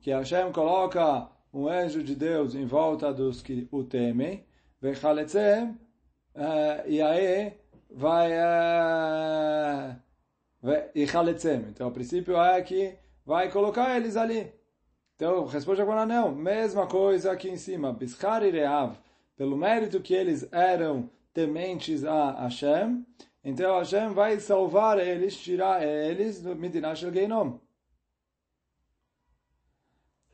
Que 0.00 0.10
Hashem 0.10 0.52
coloca 0.52 1.28
um 1.52 1.66
anjo 1.68 2.02
de 2.02 2.14
Deus 2.14 2.54
em 2.54 2.66
volta 2.66 3.12
dos 3.12 3.40
que 3.40 3.66
o 3.70 3.82
temem. 3.84 4.44
Vechaletzem. 4.80 5.78
E 6.86 7.00
aí 7.00 7.52
vai 7.90 8.30
e 10.94 11.06
chaletzem. 11.06 11.66
Então, 11.70 11.88
o 11.88 11.92
princípio 11.92 12.36
é 12.36 12.60
que 12.62 12.94
vai 13.24 13.50
colocar 13.50 13.96
eles 13.96 14.16
ali. 14.16 14.52
Então, 15.16 15.46
responde 15.46 15.80
agora 15.80 16.04
não. 16.04 16.34
Mesma 16.34 16.86
coisa 16.86 17.32
aqui 17.32 17.48
em 17.48 17.56
cima. 17.56 17.92
Bishar 17.92 18.42
e 18.42 18.50
Reav. 18.50 18.96
Pelo 19.36 19.56
mérito 19.56 20.00
que 20.00 20.14
eles 20.14 20.46
eram 20.52 21.08
tementes 21.32 22.04
a 22.04 22.32
Hashem, 22.42 23.04
então 23.44 23.78
Hashem 23.78 24.10
vai 24.14 24.40
salvar 24.40 24.98
eles, 24.98 25.36
tirar 25.36 25.86
eles 25.86 26.40
do 26.40 26.56
Midinah 26.56 26.94
Shel 26.94 27.12
Geinom. 27.12 27.58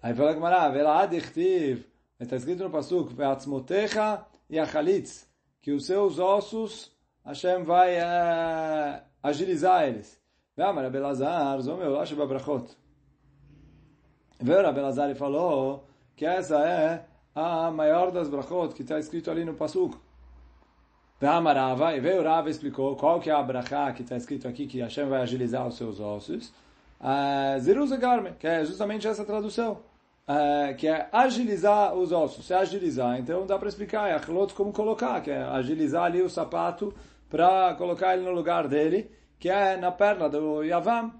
Aí 0.00 0.14
fala 0.14 0.32
Gemara, 0.32 0.70
Velad 0.70 1.12
Ichtiv, 1.12 1.84
está 2.18 2.36
escrito 2.36 2.62
no 2.62 2.70
Pasuk, 2.70 3.12
Ve'atzmotecha 3.12 4.24
e 4.48 4.58
Achalitz, 4.58 5.28
que 5.60 5.72
os 5.72 5.86
seus 5.86 6.18
ossos 6.18 6.96
Hashem 7.24 7.64
vai 7.64 7.98
uh, 7.98 9.02
agilizar 9.22 9.86
eles. 9.88 10.18
Ve'amar 10.56 10.84
Abelazar, 10.84 11.60
Zomeu 11.60 11.90
Lashe 11.90 12.14
Babrachot. 12.14 12.76
Veio 14.40 14.66
Abelazar 14.66 15.10
e 15.10 15.14
falou 15.14 15.86
que 16.16 16.24
essa 16.24 16.66
é 16.66 17.06
a 17.34 17.70
maior 17.70 18.10
das 18.10 18.28
brachot 18.28 18.74
que 18.74 18.82
está 18.82 18.98
escrito 18.98 19.30
ali 19.30 19.44
no 19.44 19.54
Pasuk. 19.54 19.98
Ve'amar 21.20 21.54
Rava, 21.54 21.94
e 21.94 22.00
veio 22.00 22.22
Rava 22.22 22.48
explicou 22.48 22.96
qual 22.96 23.20
que 23.20 23.28
é 23.28 23.32
a 23.34 23.42
brachá 23.42 23.92
que 23.92 24.00
está 24.02 24.16
escrito 24.16 24.48
aqui, 24.48 24.66
que 24.66 24.80
Hashem 24.80 25.06
vai 25.06 25.20
agilizar 25.20 25.68
os 25.68 25.76
seus 25.76 26.00
ossos. 26.00 26.48
Uh, 26.98 27.60
Zeruz 27.60 27.90
Garme, 27.92 28.32
que 28.38 28.46
é 28.46 28.64
justamente 28.64 29.06
essa 29.06 29.22
tradução. 29.22 29.82
Uh, 30.26 30.74
que 30.76 30.88
é 30.88 31.10
agilizar 31.12 31.94
os 31.94 32.10
ossos. 32.10 32.46
Se 32.46 32.54
agilizar, 32.54 33.18
então 33.18 33.46
dá 33.46 33.58
para 33.58 33.68
explicar, 33.68 34.08
é 34.08 34.14
achlot 34.14 34.54
como 34.54 34.72
colocar, 34.72 35.20
que 35.20 35.30
é 35.30 35.42
agilizar 35.42 36.04
ali 36.04 36.22
o 36.22 36.30
sapato 36.30 36.94
para 37.28 37.74
colocar 37.74 38.14
ele 38.14 38.24
no 38.24 38.32
lugar 38.32 38.66
dele, 38.66 39.10
que 39.38 39.50
é 39.50 39.76
na 39.76 39.92
perna 39.92 40.26
do 40.26 40.62
Yavam. 40.62 41.12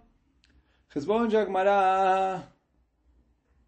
Responde 0.89 1.37
Agmará. 1.37 2.49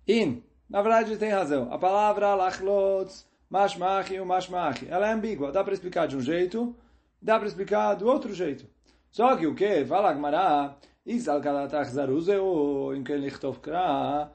In. 0.08 0.42
Na 0.68 0.80
verdade 0.80 1.18
tem 1.18 1.30
razão. 1.30 1.70
A 1.70 1.78
palavra 1.78 2.34
lachlot, 2.34 3.12
mashmachi 3.52 4.14
e 4.14 4.24
mashmachi, 4.24 4.88
ela 4.88 5.08
é 5.08 5.12
ambígua. 5.12 5.52
Dá 5.52 5.62
para 5.62 5.74
explicar 5.74 6.08
de 6.08 6.16
um 6.16 6.22
jeito, 6.22 6.74
dá 7.20 7.38
para 7.38 7.46
explicar 7.46 7.94
do 7.94 8.08
outro 8.08 8.32
jeito. 8.32 8.64
Só 9.10 9.36
que 9.36 9.46
o 9.46 9.54
que? 9.54 9.84
Fala 9.84 10.08
Agmará. 10.08 10.78
Isal 11.04 11.40
kalatach 11.42 11.90
zaruzeu, 11.90 12.94
em 12.96 13.02
que 13.02 13.14
lichtov 13.14 13.58
kra, 13.58 14.30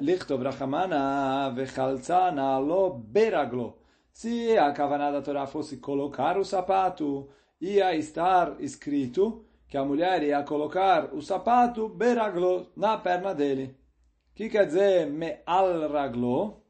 lichtov 0.00 0.42
rachamana 0.42 1.50
vechaltzana 1.54 2.58
lo 2.58 2.90
beraglo. 2.90 3.78
Se 4.10 4.56
a 4.58 4.72
kavanah 4.72 5.12
da 5.12 5.22
Torá 5.22 5.46
fosse 5.46 5.76
colocar 5.76 6.36
o 6.38 6.44
sapato, 6.44 7.28
ia 7.60 7.94
estar 7.94 8.56
escrito 8.60 9.44
que 9.68 9.76
a 9.76 9.84
mulher 9.84 10.22
ia 10.22 10.42
colocar 10.42 11.14
o 11.14 11.22
sapato 11.22 11.88
beraglo 11.88 12.72
na 12.76 12.96
perna 12.98 13.34
dele. 13.34 13.76
O 14.32 14.34
que 14.34 14.48
quer 14.48 14.66
dizer 14.66 15.06
me'al 15.06 15.88
raglo? 15.88 16.61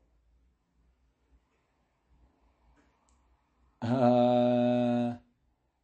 Uh, 3.82 5.18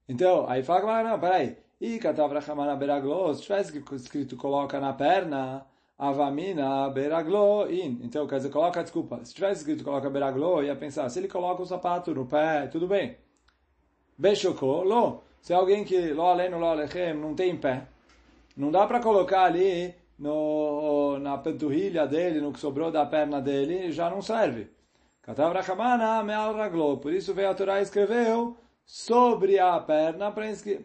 então, 0.09 0.49
aí 0.49 0.63
fala, 0.63 1.03
não, 1.03 1.19
peraí. 1.19 1.57
E 1.81 1.99
katav 1.99 2.33
rachamana 2.33 2.77
beraglo, 2.77 3.35
se 3.35 3.43
tivesse 3.43 3.79
escrito 3.79 4.37
coloca 4.37 4.81
na 4.81 4.93
perna, 4.93 5.67
avamina 5.99 6.89
beraglo 6.91 7.71
in. 7.71 8.01
Então, 8.03 8.27
quer 8.27 8.37
dizer, 8.37 8.51
coloca, 8.51 8.83
desculpa, 8.83 9.25
se 9.25 9.35
tivesse 9.35 9.61
escrito 9.61 9.85
coloca 9.85 10.11
beraglo, 10.11 10.63
ia 10.63 10.75
pensar, 10.77 11.09
se 11.09 11.19
ele 11.19 11.29
coloca 11.29 11.63
o 11.63 11.67
sapato 11.67 12.15
no 12.15 12.27
pé, 12.27 12.67
tudo 12.69 12.87
bem. 12.87 13.17
Bechocô, 14.17 14.83
lo. 14.83 15.23
Se 15.41 15.53
alguém 15.55 15.85
que 15.85 16.13
lo 16.13 16.27
aleno, 16.27 16.59
lo 16.59 16.67
alechem, 16.67 17.15
não 17.15 17.35
tem 17.35 17.57
pé, 17.57 17.87
não 18.57 18.73
dá 18.73 18.87
para 18.87 19.01
colocar 19.01 19.45
ali 19.45 19.95
no, 20.19 21.19
na 21.21 21.39
panturrilha 21.39 22.07
dele, 22.07 22.41
no 22.41 22.53
que 22.53 22.59
sobrou 22.59 22.91
da 22.91 23.07
perna 23.07 23.41
dele, 23.41 23.93
já 23.93 24.11
não 24.11 24.21
serve. 24.21 24.69
Por 27.03 27.13
isso 27.13 27.35
veio 27.35 27.51
a 27.51 27.55
Torá 27.55 27.81
e 27.81 27.83
escreveu 27.83 28.57
sobre 28.87 29.59
a 29.59 29.79
perna, 29.79 30.33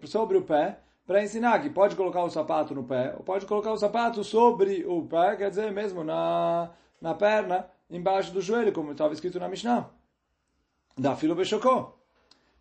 sobre 0.04 0.38
o 0.38 0.42
pé, 0.42 0.80
para 1.08 1.24
ensinar 1.24 1.62
que 1.62 1.70
pode 1.70 1.96
colocar 1.96 2.24
o 2.24 2.30
sapato 2.30 2.76
no 2.76 2.84
pé, 2.84 3.14
ou 3.18 3.24
pode 3.24 3.46
colocar 3.46 3.72
o 3.72 3.78
sapato 3.78 4.22
sobre 4.24 4.86
o 4.86 5.02
pé, 5.04 5.38
quer 5.38 5.50
dizer, 5.50 5.72
mesmo 5.72 6.04
na, 6.04 6.72
na 7.00 7.14
perna, 7.14 7.70
embaixo 7.90 8.34
do 8.34 8.42
joelho, 8.42 8.74
como 8.74 8.92
estava 8.92 9.14
escrito 9.14 9.40
na 9.40 9.48
Mishnah. 9.48 9.90
Da 10.98 11.16
filo 11.16 11.36
bechocô. 11.36 11.94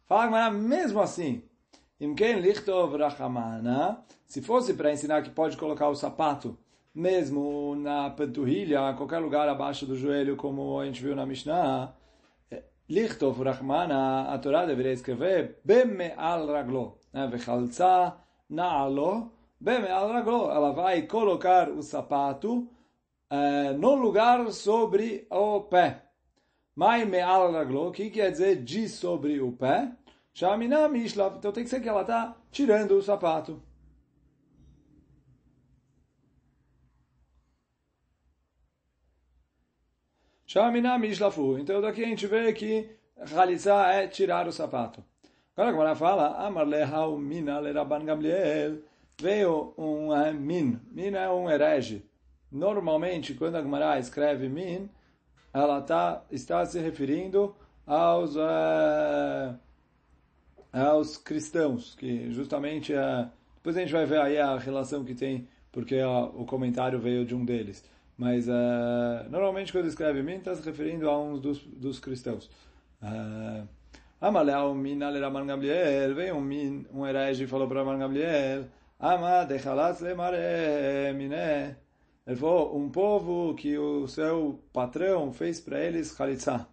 Fala 0.07 0.31
mas 0.31 0.55
mesmo 0.55 1.01
assim, 1.01 1.43
imken 2.01 2.41
lichtov 2.41 2.95
rachamana, 2.97 4.05
se 4.27 4.41
fosse 4.41 4.75
para 4.75 4.93
ensinar 4.93 5.23
que 5.23 5.31
pode 5.31 5.57
colocar 5.57 5.89
o 5.89 5.97
sapato 5.97 6.57
mesmo 6.95 7.75
na 7.77 8.11
panturrilha, 8.11 8.95
qualquer 8.95 9.19
lugar 9.19 9.49
abaixo 9.49 9.87
do 9.87 9.97
joelho, 9.97 10.37
como 10.37 10.79
a 10.79 10.87
gente 10.87 11.03
viu 11.03 11.17
na 11.17 11.25
Mishnah, 11.25 11.95
lichtov 12.89 13.43
rachmana, 13.43 14.33
a 14.33 14.39
Torá 14.39 14.67
deveria 14.67 14.93
escrever 14.93 15.61
beme 15.65 16.13
al 16.17 16.47
raglo, 16.47 16.99
né? 17.13 17.27
vechalza 17.27 18.17
na'alo, 18.51 19.33
beme 19.59 19.89
al 19.89 20.13
raglo. 20.13 20.51
Ela 20.51 20.73
vai 20.73 21.03
colocar 21.03 21.71
o 21.71 21.83
sapato 21.83 22.69
uh, 23.31 23.73
no 23.79 23.95
lugar 23.95 24.51
sobre 24.53 25.27
o 25.31 25.61
pé. 25.63 26.03
Mai 26.75 27.05
me 27.05 27.21
al 27.21 27.53
raglo, 27.53 27.93
que 27.93 28.11
quer 28.11 28.31
dizer 28.31 28.63
de 28.63 28.89
sobre 28.89 29.41
o 29.41 29.53
pé? 29.53 29.93
Shamina 30.35 30.89
mishlav. 30.89 31.37
Então 31.37 31.53
tem 31.53 31.65
que 31.65 31.71
ser 31.71 31.81
que 31.81 31.89
ela 31.89 32.03
está 32.03 32.35
tirando 32.51 32.93
o 32.93 33.03
sapato. 33.03 33.63
Então 41.59 41.81
daqui 41.81 42.05
a 42.05 42.07
gente 42.07 42.27
vê 42.27 42.53
que 42.53 42.91
Khalitza 43.27 43.73
é 43.87 44.07
tirar 44.07 44.47
o 44.47 44.53
sapato. 44.53 45.03
Agora 45.57 45.71
a 45.71 45.73
Gemara 45.73 45.95
fala, 45.95 46.47
Gamliel. 48.05 48.83
Veio 49.19 49.73
um 49.79 50.11
uh, 50.11 50.35
min. 50.35 50.79
Min 50.91 51.15
é 51.15 51.31
um 51.31 51.49
herege. 51.49 52.05
Normalmente, 52.51 53.33
quando 53.33 53.57
a 53.57 53.63
Gemara 53.63 53.99
escreve 53.99 54.47
min, 54.51 54.91
ela 55.55 55.81
tá, 55.81 56.23
está 56.31 56.67
se 56.67 56.79
referindo 56.79 57.57
aos, 57.87 58.37
uh, 58.37 59.59
aos 60.71 61.17
cristãos, 61.17 61.95
que 61.95 62.31
justamente, 62.31 62.93
uh, 62.93 63.27
depois 63.55 63.75
a 63.75 63.81
gente 63.81 63.93
vai 63.95 64.05
ver 64.05 64.21
aí 64.21 64.39
a 64.39 64.59
relação 64.59 65.03
que 65.03 65.15
tem, 65.15 65.49
porque 65.71 65.99
o 66.03 66.45
comentário 66.45 66.99
veio 66.99 67.25
de 67.25 67.35
um 67.35 67.43
deles. 67.43 67.83
Mas 68.23 68.47
uh, 68.47 69.29
normalmente 69.31 69.73
quando 69.73 69.89
escreve 69.89 70.23
min, 70.23 70.37
está 70.37 70.55
se 70.55 70.63
referindo 70.63 71.11
a 71.11 71.21
um 71.21 71.41
dos, 71.41 71.59
dos 71.65 71.99
cristãos. 71.99 72.49
Amaleu 74.21 74.75
min 74.77 75.03
ale 75.03 75.19
Raman 75.19 75.45
Gamliel, 75.45 76.15
veio 76.15 76.37
um 76.37 76.41
min, 76.41 76.87
um 76.93 77.05
herege 77.05 77.43
e 77.43 77.47
falou 77.49 77.67
para 77.67 77.81
Raman 77.81 77.99
Gamliel, 77.99 78.67
Ama 79.01 79.45
dechalatz 79.45 80.01
lemare 80.01 81.13
miné. 81.17 81.77
Ele 82.25 82.37
falou, 82.37 82.79
um 82.79 82.89
povo 82.89 83.57
que 83.57 83.77
o 83.77 84.07
seu 84.07 84.61
patrão 84.73 85.33
fez 85.33 85.61
para 85.61 85.81
eles 85.81 86.15
chalitza. 86.17 86.69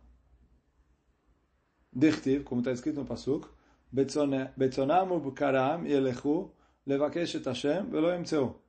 Dichtiv, 1.92 2.44
como 2.44 2.62
está 2.62 2.72
escrito 2.72 3.00
no 3.00 3.08
Pasuk, 3.08 3.50
Betzonamu 3.92 5.20
bukaram 5.20 5.84
yelechu 5.88 6.52
levakesh 6.86 7.38
et 7.38 7.46
Hashem 7.46 7.90
velo 7.90 8.14
imtzeu. 8.14 8.62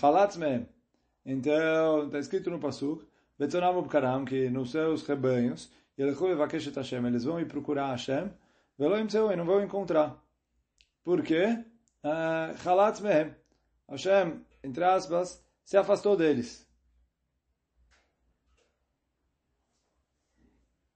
Chalatz 0.00 0.38
mehem. 0.38 0.66
Então, 1.24 2.06
está 2.06 2.18
escrito 2.18 2.50
no 2.50 2.58
Pasuk, 2.58 3.04
Betzonamu 3.38 3.82
bukaram, 3.82 4.24
que 4.24 4.50
nos 4.50 4.70
seus 4.70 5.06
rebanhos, 5.06 5.70
eles 5.96 6.16
vão 7.24 7.40
ir 7.40 7.46
procurar 7.46 7.90
Hashem, 7.90 8.30
e 8.78 9.36
não 9.36 9.44
vão 9.44 9.62
encontrar. 9.62 10.22
Por 11.04 11.22
quê? 11.22 11.64
Chalatz 12.62 13.00
mehem. 13.00 13.34
Hashem, 13.88 14.44
entre 14.62 14.84
aspas, 14.84 15.44
se 15.64 15.76
afastou 15.76 16.16
deles. 16.16 16.66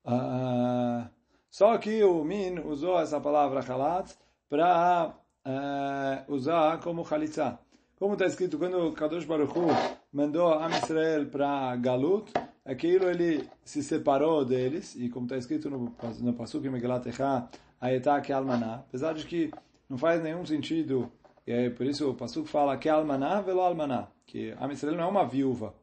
Uh, 0.04 1.08
só 1.50 1.78
que 1.78 2.04
o 2.04 2.22
Min 2.24 2.60
usou 2.60 3.00
essa 3.00 3.18
palavra 3.20 3.64
Halat 3.66 4.12
para 4.48 5.14
uh, 5.46 6.32
usar 6.32 6.80
como 6.80 7.04
Khalitza. 7.04 7.58
Como 8.04 8.12
está 8.12 8.26
escrito, 8.26 8.58
quando 8.58 8.92
Kadosh 8.92 9.24
Baruch 9.24 9.58
Hu 9.58 9.64
mandou 10.12 10.52
a 10.52 10.68
Israel 10.68 11.24
para 11.24 11.74
Galut, 11.76 12.30
aquilo 12.62 13.08
ele 13.08 13.48
se 13.64 13.82
separou 13.82 14.44
deles, 14.44 14.94
e 14.94 15.08
como 15.08 15.24
está 15.24 15.38
escrito 15.38 15.70
no, 15.70 15.90
no 16.20 16.34
Pasuk 16.34 16.68
Megalat 16.68 17.06
Echa, 17.08 17.48
Ayetá 17.80 18.20
que 18.20 18.30
apesar 18.30 19.14
de 19.14 19.24
que 19.24 19.50
não 19.88 19.96
faz 19.96 20.22
nenhum 20.22 20.44
sentido, 20.44 21.10
e 21.46 21.52
é 21.52 21.70
por 21.70 21.86
isso 21.86 22.10
o 22.10 22.14
Pasuk 22.14 22.46
fala 22.46 22.76
que 22.76 22.90
velo 22.90 23.62
Almaná, 23.62 24.08
que 24.26 24.54
a 24.58 24.70
Israel 24.70 24.96
não 24.98 25.04
é 25.04 25.06
uma 25.06 25.26
viúva. 25.26 25.74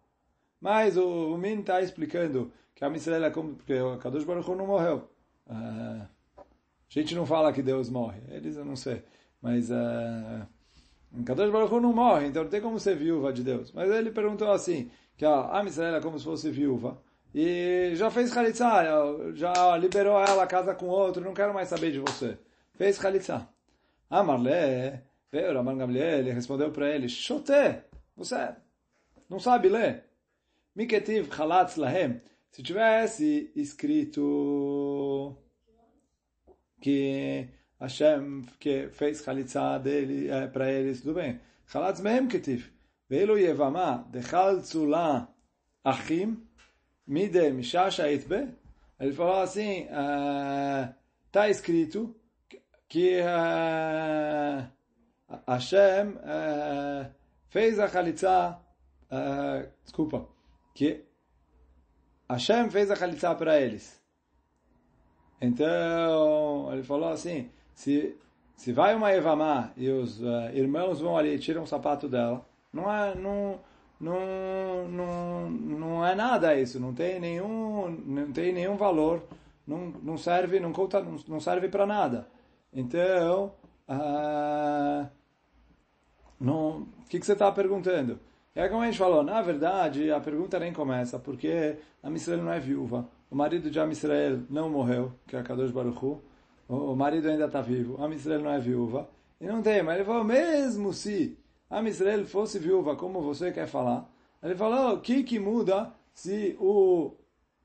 Mas 0.59 0.97
o, 0.97 1.33
o 1.33 1.37
Min 1.39 1.61
está 1.61 1.81
explicando 1.81 2.51
que 2.75 2.85
a 2.85 2.89
Israel 2.91 3.25
é 3.25 3.31
como, 3.31 3.55
porque 3.55 3.81
o 3.81 3.97
Kadosh 3.97 4.25
Baruch 4.25 4.47
Hu 4.47 4.55
não 4.55 4.67
morreu. 4.67 5.09
Uh, 5.47 6.05
a 6.37 6.47
gente 6.87 7.15
não 7.15 7.25
fala 7.25 7.51
que 7.51 7.63
Deus 7.63 7.89
morre, 7.89 8.21
eles 8.27 8.57
eu 8.57 8.63
não 8.63 8.75
sei, 8.75 9.01
mas 9.41 9.71
uh, 9.71 10.45
Kadosh 11.25 11.51
Baruch 11.51 11.73
não 11.81 11.93
morre, 11.93 12.27
então 12.27 12.43
não 12.43 12.49
tem 12.49 12.61
como 12.61 12.79
ser 12.79 12.95
viúva 12.95 13.33
de 13.33 13.43
Deus. 13.43 13.71
Mas 13.71 13.89
ele 13.91 14.11
perguntou 14.11 14.51
assim, 14.51 14.89
que 15.17 15.25
a 15.25 15.63
Israel 15.65 15.95
é 15.95 16.01
como 16.01 16.17
se 16.17 16.25
fosse 16.25 16.49
viúva, 16.49 17.01
e 17.33 17.91
já 17.95 18.09
fez 18.09 18.33
Khalitsa, 18.33 19.33
já 19.33 19.77
liberou 19.77 20.19
ela, 20.19 20.47
casa 20.47 20.73
com 20.73 20.87
outro, 20.87 21.23
não 21.23 21.33
quero 21.33 21.53
mais 21.53 21.69
saber 21.69 21.91
de 21.91 21.99
você. 21.99 22.37
Fez 22.73 22.97
Khalitsa. 22.97 23.47
Amarle, 24.09 25.01
veio 25.31 25.53
Raman 25.53 25.77
Gamliel, 25.77 26.19
ele 26.19 26.31
respondeu 26.31 26.71
para 26.71 26.89
ele, 26.89 27.07
Shote, 27.07 27.81
você 28.15 28.55
não 29.29 29.39
sabe 29.39 29.69
ler? 29.69 30.05
Miketiv 30.75 31.33
Chalatz 31.33 31.75
Lahem, 31.75 32.21
se 32.49 32.61
tivesse 32.63 33.51
escrito 33.55 35.37
que 36.81 37.47
Hashem 37.81 38.43
que 38.59 38.89
fez 38.89 39.21
Khalitsa 39.21 39.79
dele 39.79 40.29
é, 40.29 40.47
para 40.47 40.71
eles, 40.71 41.01
tudo 41.01 41.15
bem. 41.15 41.39
Chalatz 41.65 41.99
Mehem 41.99 42.27
Ketiv. 42.27 42.71
Veilo 43.09 43.37
Yevama, 43.37 44.07
Dechaltzu 44.11 44.85
La 44.85 45.27
Achim, 45.83 46.37
Mide 47.07 47.51
Mishasha 47.51 48.09
Itbe. 48.11 48.49
Ele 48.99 49.13
falou 49.13 49.41
assim, 49.41 49.87
está 49.87 51.47
uh, 51.47 51.49
escrito 51.49 52.15
que 52.87 53.19
uh, 53.19 54.63
Hashem 55.47 56.09
uh, 56.17 57.11
fez 57.49 57.79
a 57.79 57.87
Khalitsa, 57.87 58.59
uh, 59.09 59.67
desculpa, 59.83 60.27
que 60.75 61.03
Hashem 62.29 62.69
fez 62.69 62.91
a 62.91 62.95
Khalitsa 62.95 63.33
para 63.33 63.59
eles. 63.59 63.99
Então, 65.41 66.71
ele 66.71 66.83
falou 66.83 67.09
assim, 67.09 67.49
se, 67.81 68.15
se 68.55 68.71
vai 68.71 68.93
uma 68.93 69.11
Evamá 69.11 69.71
e 69.75 69.89
os 69.89 70.21
uh, 70.21 70.51
irmãos 70.53 71.01
vão 71.01 71.17
ali 71.17 71.33
e 71.33 71.39
tiram 71.39 71.63
o 71.63 71.67
sapato 71.67 72.07
dela, 72.07 72.45
não 72.71 72.93
é, 72.93 73.15
não, 73.15 73.59
não, 73.99 74.87
não, 74.87 75.49
não 75.49 76.05
é 76.05 76.13
nada 76.13 76.55
isso, 76.55 76.79
não 76.79 76.93
tem 76.93 77.19
nenhum, 77.19 77.89
não 78.05 78.31
tem 78.31 78.53
nenhum 78.53 78.77
valor, 78.77 79.23
não, 79.65 79.87
não 80.03 80.15
serve, 80.15 80.59
não, 80.59 80.71
conta, 80.71 81.01
não, 81.01 81.15
não 81.27 81.39
serve 81.39 81.69
para 81.69 81.87
nada. 81.87 82.27
Então, 82.71 83.51
uh, 83.89 85.09
não, 86.39 86.81
o 86.81 87.09
que, 87.09 87.19
que 87.19 87.25
você 87.25 87.33
está 87.33 87.51
perguntando? 87.51 88.19
É 88.53 88.69
como 88.69 88.83
a 88.83 88.85
gente 88.85 88.99
falou, 88.99 89.23
na 89.23 89.41
verdade, 89.41 90.11
a 90.11 90.19
pergunta 90.19 90.59
nem 90.59 90.71
começa, 90.71 91.17
porque 91.17 91.77
a 92.03 92.11
Misrael 92.11 92.43
não 92.43 92.53
é 92.53 92.59
viúva. 92.59 93.09
O 93.31 93.35
marido 93.35 93.71
de 93.71 93.79
Amisrael 93.79 94.41
não 94.51 94.69
morreu, 94.69 95.13
que 95.25 95.35
é 95.35 95.39
a 95.39 95.43
Kadosh 95.43 95.71
Baruch 95.71 96.05
Hu. 96.05 96.21
O 96.67 96.95
marido 96.95 97.29
ainda 97.29 97.45
está 97.45 97.61
vivo. 97.61 98.01
A 98.01 98.05
Amisrael 98.05 98.41
não 98.41 98.51
é 98.51 98.59
viúva. 98.59 99.09
E 99.41 99.47
não 99.47 99.61
tem, 99.61 99.81
mas 99.81 99.95
ele 99.95 100.05
falou, 100.05 100.23
mesmo 100.23 100.93
se 100.93 101.35
a 101.67 101.81
Misrael 101.81 102.25
fosse 102.27 102.59
viúva, 102.59 102.95
como 102.95 103.21
você 103.21 103.51
quer 103.51 103.65
falar, 103.65 104.07
ele 104.43 104.55
falou, 104.55 104.95
o 104.95 105.01
que 105.01 105.23
que 105.23 105.39
muda 105.39 105.91
se 106.13 106.55
o 106.59 107.15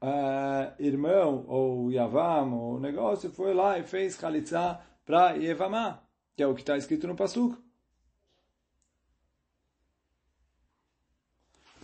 uh, 0.01 0.73
irmão, 0.79 1.45
ou 1.49 1.91
Yavam, 1.93 2.55
ou 2.55 2.75
o 2.77 2.81
negócio, 2.81 3.31
foi 3.31 3.53
lá 3.53 3.79
e 3.79 3.83
fez 3.83 4.17
Khalitsa 4.17 4.81
para 5.05 5.33
Yevamá, 5.33 6.01
que 6.35 6.43
é 6.43 6.47
o 6.47 6.55
que 6.55 6.63
está 6.63 6.79
escrito 6.79 7.07
no 7.07 7.15
Pasuk. 7.15 7.59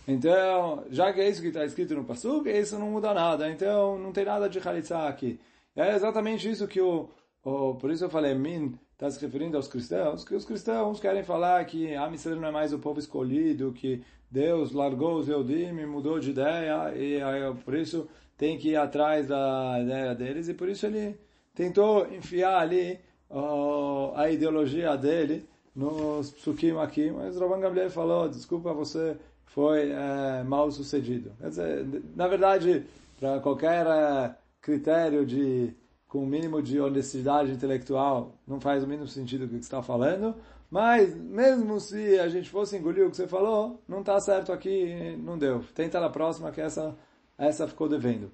Então, 0.07 0.85
já 0.89 1.13
que 1.13 1.21
é 1.21 1.29
isso 1.29 1.41
que 1.41 1.47
está 1.47 1.63
escrito 1.63 1.93
no 1.95 2.03
Pasuk, 2.03 2.49
isso 2.49 2.77
não 2.77 2.89
muda 2.91 3.13
nada. 3.13 3.49
Então, 3.49 3.97
não 3.97 4.11
tem 4.11 4.25
nada 4.25 4.49
de 4.49 4.59
Khalitsa 4.59 5.07
aqui. 5.07 5.39
É 5.75 5.95
exatamente 5.95 6.49
isso 6.49 6.67
que 6.67 6.81
o, 6.81 7.09
o 7.43 7.75
por 7.75 7.91
isso 7.91 8.05
eu 8.05 8.09
falei, 8.09 8.33
Min 8.35 8.77
está 8.91 9.09
se 9.09 9.19
referindo 9.19 9.57
aos 9.57 9.67
cristãos, 9.67 10.23
que 10.23 10.35
os 10.35 10.45
cristãos 10.45 10.99
querem 10.99 11.23
falar 11.23 11.65
que 11.65 11.95
a 11.95 12.09
Israel 12.09 12.39
não 12.39 12.47
é 12.47 12.51
mais 12.51 12.73
o 12.73 12.79
povo 12.79 12.99
escolhido, 12.99 13.73
que 13.73 14.03
Deus 14.29 14.71
largou 14.71 15.17
os 15.17 15.27
Eudim 15.27 15.77
e 15.77 15.85
mudou 15.85 16.19
de 16.19 16.31
ideia, 16.31 16.93
e 16.95 17.21
aí, 17.21 17.53
por 17.65 17.73
isso 17.73 18.07
tem 18.37 18.57
que 18.57 18.69
ir 18.69 18.75
atrás 18.75 19.27
da 19.27 19.79
ideia 19.81 20.15
deles, 20.15 20.47
e 20.47 20.53
por 20.53 20.69
isso 20.69 20.85
ele 20.85 21.17
tentou 21.53 22.07
enfiar 22.13 22.59
ali 22.59 22.99
uh, 23.29 24.11
a 24.15 24.29
ideologia 24.31 24.95
dele 24.95 25.47
nos 25.75 26.31
psukim 26.31 26.77
aqui, 26.77 27.11
mas 27.11 27.37
Rabban 27.37 27.59
Gabriel 27.59 27.89
falou, 27.89 28.29
desculpa 28.29 28.73
você 28.73 29.17
foi 29.45 29.91
é, 29.91 30.43
mal 30.43 30.71
sucedido. 30.71 31.31
Quer 31.39 31.49
dizer, 31.49 31.85
na 32.15 32.27
verdade, 32.27 32.85
para 33.19 33.39
qualquer 33.39 33.85
é, 33.85 34.35
critério 34.63 35.23
de 35.23 35.75
com 36.07 36.23
o 36.23 36.27
mínimo 36.27 36.61
de 36.61 36.79
honestidade 36.79 37.51
intelectual, 37.51 38.35
não 38.47 38.59
faz 38.59 38.83
o 38.83 38.87
mínimo 38.87 39.07
sentido 39.07 39.45
o 39.45 39.47
que 39.47 39.55
você 39.55 39.59
está 39.59 39.81
falando, 39.81 40.35
mas 40.69 41.15
mesmo 41.15 41.79
se 41.79 42.19
a 42.19 42.29
gente 42.29 42.49
fosse 42.49 42.77
engolir 42.77 43.05
o 43.05 43.11
que 43.11 43.17
você 43.17 43.27
falou, 43.27 43.79
não 43.87 43.99
está 43.99 44.19
certo 44.19 44.51
aqui, 44.51 45.15
não 45.17 45.37
deu. 45.37 45.63
Tenta 45.75 45.99
na 45.99 46.09
próxima 46.09 46.51
que 46.51 46.61
essa, 46.61 46.95
essa 47.37 47.67
ficou 47.67 47.87
devendo. 47.89 48.31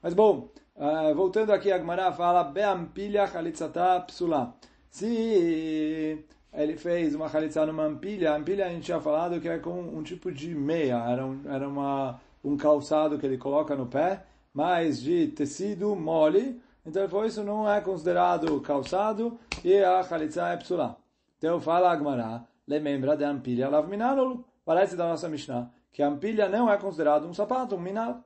Mas 0.00 0.14
bom, 0.14 0.48
uh, 0.76 1.14
voltando 1.14 1.52
aqui, 1.52 1.72
a 1.72 1.78
Gemara 1.78 2.12
fala, 2.12 2.44
Beampilha 2.44 3.26
chalitzata 3.26 4.00
psula. 4.00 4.54
Se 4.90 6.24
ele 6.52 6.76
fez 6.76 7.14
uma 7.14 7.28
chalitza 7.28 7.64
numa 7.64 7.84
ampilha. 7.84 8.32
A 8.32 8.36
ampilha 8.36 8.66
a 8.66 8.68
gente 8.68 8.84
tinha 8.84 9.00
falado 9.00 9.40
que 9.40 9.48
é 9.48 9.58
com 9.58 9.80
um 9.80 10.02
tipo 10.02 10.30
de 10.30 10.54
meia, 10.54 11.02
era, 11.08 11.24
um, 11.24 11.40
era 11.46 11.68
uma, 11.68 12.20
um 12.44 12.56
calçado 12.56 13.18
que 13.18 13.24
ele 13.24 13.38
coloca 13.38 13.74
no 13.74 13.86
pé, 13.86 14.24
mas 14.52 15.00
de 15.00 15.28
tecido 15.28 15.94
mole. 15.96 16.60
Então, 16.84 17.08
por 17.08 17.26
isso 17.26 17.42
não 17.42 17.70
é 17.70 17.80
considerado 17.80 18.60
calçado 18.60 19.38
e 19.64 19.76
a 19.78 20.02
chalitza 20.02 20.48
é 20.48 20.56
psula. 20.56 20.96
Então, 21.38 21.60
fala 21.60 21.92
Agmará, 21.92 22.44
lembra 22.66 23.16
da 23.16 23.28
ampilha 23.28 23.68
lav 23.68 23.88
minalolu. 23.88 24.44
Parece 24.64 24.96
da 24.96 25.08
nossa 25.08 25.28
Mishnah 25.28 25.70
que 25.92 26.02
a 26.02 26.08
ampilha 26.08 26.48
não 26.48 26.70
é 26.70 26.78
considerado 26.78 27.28
um 27.28 27.34
sapato, 27.34 27.76
um 27.76 27.80
minal. 27.80 28.24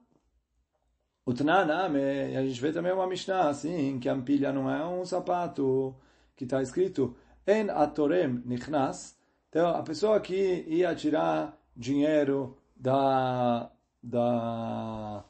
O 1.25 1.35
Tnaname, 1.35 2.37
a 2.37 2.43
gente 2.47 2.61
vê 2.61 2.73
também 2.73 2.93
uma 2.93 3.07
Mishnah 3.07 3.49
assim, 3.49 3.99
que 3.99 4.09
a 4.09 4.13
ampilha 4.13 4.53
não 4.53 4.71
é 4.71 4.87
um 4.87 5.05
sapato, 5.05 5.97
que 6.37 6.45
está 6.45 6.63
escrito 6.63 7.17
En 7.45 7.69
atorem 7.71 8.43
nichnas. 8.45 9.19
Então, 9.49 9.71
a 9.71 9.83
pessoa 9.83 10.21
que 10.21 10.65
ia 10.69 10.95
tirar 10.95 11.59
dinheiro 11.77 12.57
da, 12.77 13.71
da, 14.01 15.25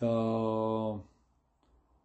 do 0.00 1.00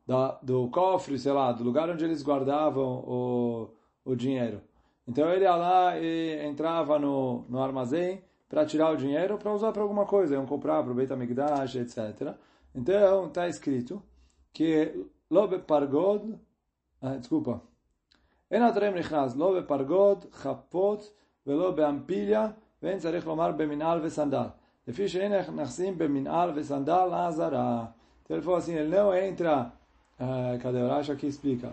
da, 0.06 0.39
do 0.41 0.67
cofre, 0.69 1.19
sei 1.19 1.32
lá, 1.32 1.52
do 1.52 1.63
lugar 1.63 1.89
onde 1.89 2.04
eles 2.04 2.23
guardavam 2.23 3.04
o, 3.06 3.69
o 4.04 4.15
dinheiro. 4.15 4.62
Então 5.08 5.32
ele 5.32 5.43
ia 5.43 5.56
lá 5.56 5.99
e 5.99 6.45
entrava 6.45 6.97
no, 6.97 7.45
no 7.47 7.62
armazém 7.62 8.23
para 8.47 8.65
tirar 8.65 8.91
o 8.91 8.97
dinheiro 8.97 9.38
para 9.38 9.54
usar 9.54 9.71
para 9.71 9.84
alguma 9.84 10.06
coisa, 10.06 10.34
iam 10.34 10.45
comprar 10.45 10.82
para 10.84 10.91
o 10.91 10.95
Beit 10.95 11.12
HaMikdash, 11.13 11.75
etc. 11.75 12.36
Então 12.73 13.28
está 13.28 13.47
escrito 13.47 14.02
que 14.52 15.06
Lobe 15.30 15.60
Pargod, 15.60 16.39
ah, 17.02 17.15
desculpa, 17.15 17.62
Enatrem 18.49 18.93
Nichnas, 18.93 19.36
Lobe 19.36 19.65
Pargod, 19.67 20.28
Chapot, 20.41 21.04
Velobe 21.45 21.84
Ampilha, 21.84 22.56
Ven 22.82 22.99
zarech 22.99 23.25
Lomar 23.25 23.54
Beminal 23.54 23.99
Vesandal. 24.02 24.59
Então 28.23 28.38
ele 28.38 28.41
falou 28.43 28.58
assim, 28.58 28.73
ele 28.75 28.95
não 28.95 29.15
entra, 29.15 29.71
uh, 30.19 30.60
cadê 30.62 30.82
o 30.82 30.88
Rashi 30.88 31.15
que 31.15 31.28
explica, 31.28 31.67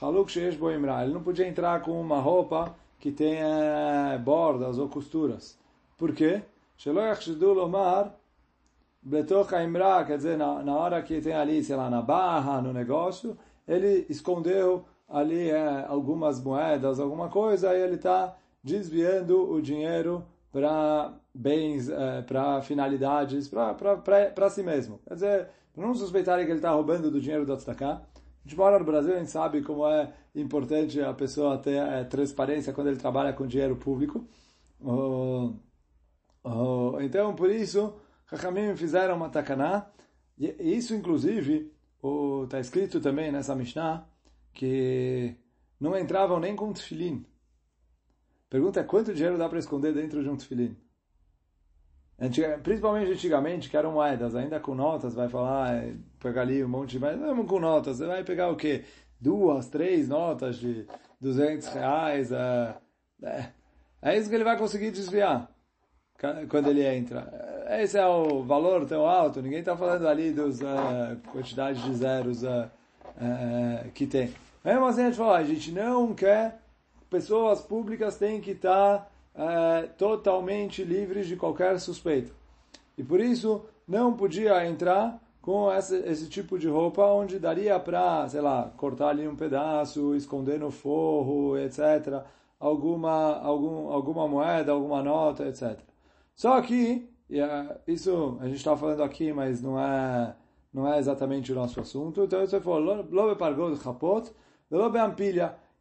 Haluk 0.00 0.38
ele 0.38 1.12
não 1.12 1.22
podia 1.22 1.46
entrar 1.48 1.80
com 1.82 2.00
uma 2.00 2.20
roupa 2.20 2.74
que 2.98 3.10
tenha 3.10 4.20
bordas 4.24 4.78
ou 4.78 4.88
costuras. 4.88 5.58
Por 5.96 6.12
quê? 6.12 6.42
Quer 10.06 10.16
dizer, 10.16 10.36
na, 10.36 10.62
na 10.62 10.74
hora 10.74 11.02
que 11.02 11.20
tem 11.20 11.34
ali, 11.34 11.62
sei 11.62 11.76
lá, 11.76 11.88
na 11.88 12.02
barra, 12.02 12.60
no 12.60 12.72
negócio, 12.72 13.38
ele 13.66 14.04
escondeu 14.08 14.84
ali 15.08 15.50
eh, 15.50 15.86
algumas 15.88 16.42
moedas, 16.42 16.98
alguma 16.98 17.28
coisa, 17.28 17.74
e 17.76 17.80
ele 17.80 17.94
está 17.94 18.36
desviando 18.62 19.50
o 19.50 19.62
dinheiro 19.62 20.24
para 20.52 21.12
bens, 21.36 21.88
é, 21.88 22.22
para 22.22 22.62
finalidades, 22.62 23.48
para 23.48 24.50
si 24.50 24.62
mesmo. 24.62 25.00
Quer 25.06 25.14
dizer, 25.14 25.48
para 25.72 25.86
não 25.86 25.94
suspeitarem 25.94 26.44
que 26.44 26.50
ele 26.52 26.58
está 26.58 26.70
roubando 26.70 27.10
do 27.10 27.20
dinheiro 27.20 27.44
da 27.44 27.56
tzedakah. 27.56 28.02
A 28.02 28.48
gente 28.48 28.56
mora 28.56 28.78
no 28.78 28.84
Brasil, 28.84 29.14
a 29.14 29.18
gente 29.18 29.30
sabe 29.30 29.60
como 29.62 29.86
é 29.86 30.12
importante 30.34 31.00
a 31.00 31.12
pessoa 31.12 31.58
ter 31.58 31.76
é, 31.76 32.04
transparência 32.04 32.72
quando 32.72 32.88
ele 32.88 32.96
trabalha 32.96 33.32
com 33.32 33.46
dinheiro 33.46 33.76
público. 33.76 34.24
Então, 37.00 37.34
por 37.34 37.50
isso, 37.50 37.94
Chachamim 38.30 38.76
fizeram 38.76 39.16
uma 39.16 39.28
takaná, 39.28 39.90
e 40.38 40.76
isso, 40.76 40.94
inclusive, 40.94 41.72
está 42.44 42.60
escrito 42.60 43.00
também 43.00 43.32
nessa 43.32 43.54
Mishnah, 43.54 44.06
que 44.52 45.36
não 45.80 45.98
entravam 45.98 46.38
nem 46.38 46.54
com 46.54 46.72
tefilim. 46.72 47.26
Pergunta 48.48 48.78
é 48.78 48.84
quanto 48.84 49.12
dinheiro 49.12 49.36
dá 49.36 49.48
para 49.48 49.58
esconder 49.58 49.92
dentro 49.92 50.22
de 50.22 50.28
um 50.28 50.36
tefilim? 50.36 50.76
Principalmente 52.62 53.12
antigamente, 53.12 53.68
que 53.68 53.76
eram 53.76 53.92
moedas, 53.92 54.34
ainda 54.34 54.58
com 54.58 54.74
notas, 54.74 55.14
vai 55.14 55.28
falar, 55.28 55.74
é, 55.74 55.94
pegar 56.18 56.42
ali 56.42 56.64
um 56.64 56.68
monte 56.68 56.92
de... 56.92 56.98
Mas 56.98 57.18
não 57.18 57.44
com 57.44 57.60
notas, 57.60 57.98
você 57.98 58.06
vai 58.06 58.24
pegar 58.24 58.48
o 58.50 58.56
quê? 58.56 58.84
Duas, 59.20 59.68
três 59.68 60.08
notas 60.08 60.56
de 60.56 60.86
200 61.20 61.68
reais, 61.68 62.32
é, 62.32 62.74
é, 63.22 63.46
é 64.00 64.18
isso 64.18 64.28
que 64.28 64.34
ele 64.34 64.44
vai 64.44 64.56
conseguir 64.56 64.90
desviar 64.90 65.50
quando 66.48 66.68
ele 66.68 66.86
entra. 66.86 67.64
Esse 67.80 67.98
é 67.98 68.06
o 68.06 68.42
valor 68.42 68.86
tão 68.86 69.06
alto, 69.06 69.42
ninguém 69.42 69.60
está 69.60 69.76
falando 69.76 70.06
ali 70.08 70.32
dos 70.32 70.60
uh, 70.60 71.16
quantidades 71.32 71.82
de 71.82 71.94
zeros 71.94 72.42
uh, 72.42 72.70
uh, 73.16 73.90
que 73.92 74.06
tem. 74.06 74.32
Mesmo 74.64 74.86
assim, 74.86 75.02
a 75.02 75.04
gente 75.06 75.16
fala, 75.16 75.38
a 75.38 75.44
gente 75.44 75.70
não 75.72 76.14
quer, 76.14 76.60
pessoas 77.10 77.60
públicas 77.60 78.16
têm 78.16 78.40
que 78.40 78.52
estar 78.52 79.10
é, 79.36 79.82
totalmente 79.98 80.82
livres 80.82 81.26
de 81.26 81.36
qualquer 81.36 81.78
suspeito. 81.78 82.32
E 82.96 83.04
por 83.04 83.20
isso, 83.20 83.64
não 83.86 84.14
podia 84.14 84.66
entrar 84.66 85.20
com 85.42 85.72
esse, 85.72 85.96
esse 85.98 86.28
tipo 86.28 86.58
de 86.58 86.66
roupa 86.66 87.04
onde 87.04 87.38
daria 87.38 87.78
para, 87.78 88.28
sei 88.28 88.40
lá, 88.40 88.72
cortar 88.76 89.10
ali 89.10 89.28
um 89.28 89.36
pedaço, 89.36 90.14
esconder 90.16 90.58
no 90.58 90.70
forro, 90.70 91.56
etc. 91.58 92.24
Alguma, 92.58 93.38
algum, 93.40 93.92
alguma 93.92 94.26
moeda, 94.26 94.72
alguma 94.72 95.02
nota, 95.02 95.46
etc. 95.46 95.78
Só 96.34 96.60
que, 96.62 97.08
é, 97.30 97.78
isso 97.86 98.38
a 98.40 98.46
gente 98.46 98.56
está 98.56 98.76
falando 98.76 99.02
aqui, 99.02 99.32
mas 99.32 99.62
não 99.62 99.78
é, 99.78 100.34
não 100.72 100.92
é 100.92 100.98
exatamente 100.98 101.52
o 101.52 101.54
nosso 101.54 101.78
assunto. 101.80 102.24
Então, 102.24 102.40
você 102.40 102.60
falou, 102.60 103.06
lobe 103.10 103.38
pargod 103.38 103.78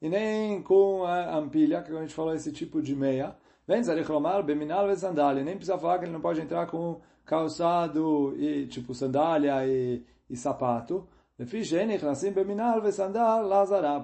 e 0.02 0.10
nem 0.10 0.62
com 0.62 1.04
a 1.06 1.38
ampilha, 1.38 1.82
que 1.82 1.91
a 1.91 2.02
gente 2.02 2.13
falou 2.13 2.36
esse 2.36 2.52
tipo 2.52 2.82
de 2.82 2.96
meia. 2.96 3.36
Vem 3.67 3.84
Zarich 3.84 4.12
Lomar, 4.12 4.43
Beminal 4.43 4.95
sandália. 4.95 5.43
Nem 5.43 5.56
precisa 5.56 5.78
falar 5.78 5.99
que 5.99 6.06
ele 6.06 6.12
não 6.12 6.21
pode 6.21 6.41
entrar 6.41 6.67
com 6.67 7.01
calçado 7.25 8.36
e, 8.38 8.67
tipo, 8.67 8.93
sandália 8.93 9.65
e, 9.65 10.04
e 10.30 10.36
sapato. 10.36 11.08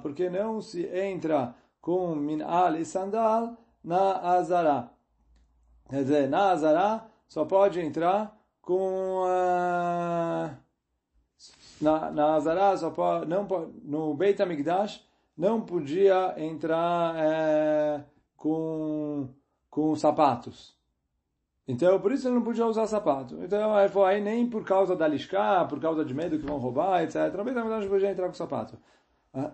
Porque 0.01 0.29
não 0.29 0.61
se 0.61 0.85
entra 0.87 1.55
com 1.79 2.15
minal 2.15 2.75
e 2.75 2.85
sandal 2.85 3.57
na 3.83 4.19
azará. 4.35 4.91
Quer 5.89 6.03
dizer, 6.03 6.29
na 6.29 6.51
azará 6.51 7.07
só 7.27 7.45
pode 7.45 7.79
entrar 7.79 8.37
com... 8.61 9.23
Uh, 9.23 10.55
na, 11.81 12.11
na 12.11 12.35
Azará, 12.35 12.77
só 12.77 12.91
pode, 12.91 13.27
não, 13.27 13.47
no 13.83 14.13
Beit 14.13 14.41
HaMikdash, 14.41 15.03
não 15.35 15.61
podia 15.61 16.35
entrar 16.37 17.15
é, 17.17 18.03
com, 18.37 19.27
com 19.71 19.95
sapatos. 19.95 20.75
Então, 21.67 21.99
por 22.01 22.11
isso 22.11 22.27
ele 22.27 22.35
não 22.35 22.43
podia 22.43 22.65
usar 22.65 22.85
sapato. 22.85 23.41
Então, 23.41 23.79
ele 23.79 23.89
falou, 23.89 24.07
aí 24.07 24.21
nem 24.21 24.45
por 24.47 24.65
causa 24.65 24.95
da 24.95 25.07
lisca, 25.07 25.65
por 25.65 25.79
causa 25.79 26.03
de 26.03 26.13
medo 26.13 26.37
que 26.37 26.45
vão 26.45 26.57
roubar, 26.57 27.01
etc. 27.01 27.15
HaMikdash 27.15 27.83
não 27.83 27.89
podia 27.89 28.11
entrar 28.11 28.27
com 28.27 28.33
sapato. 28.33 28.77
Ah. 29.33 29.51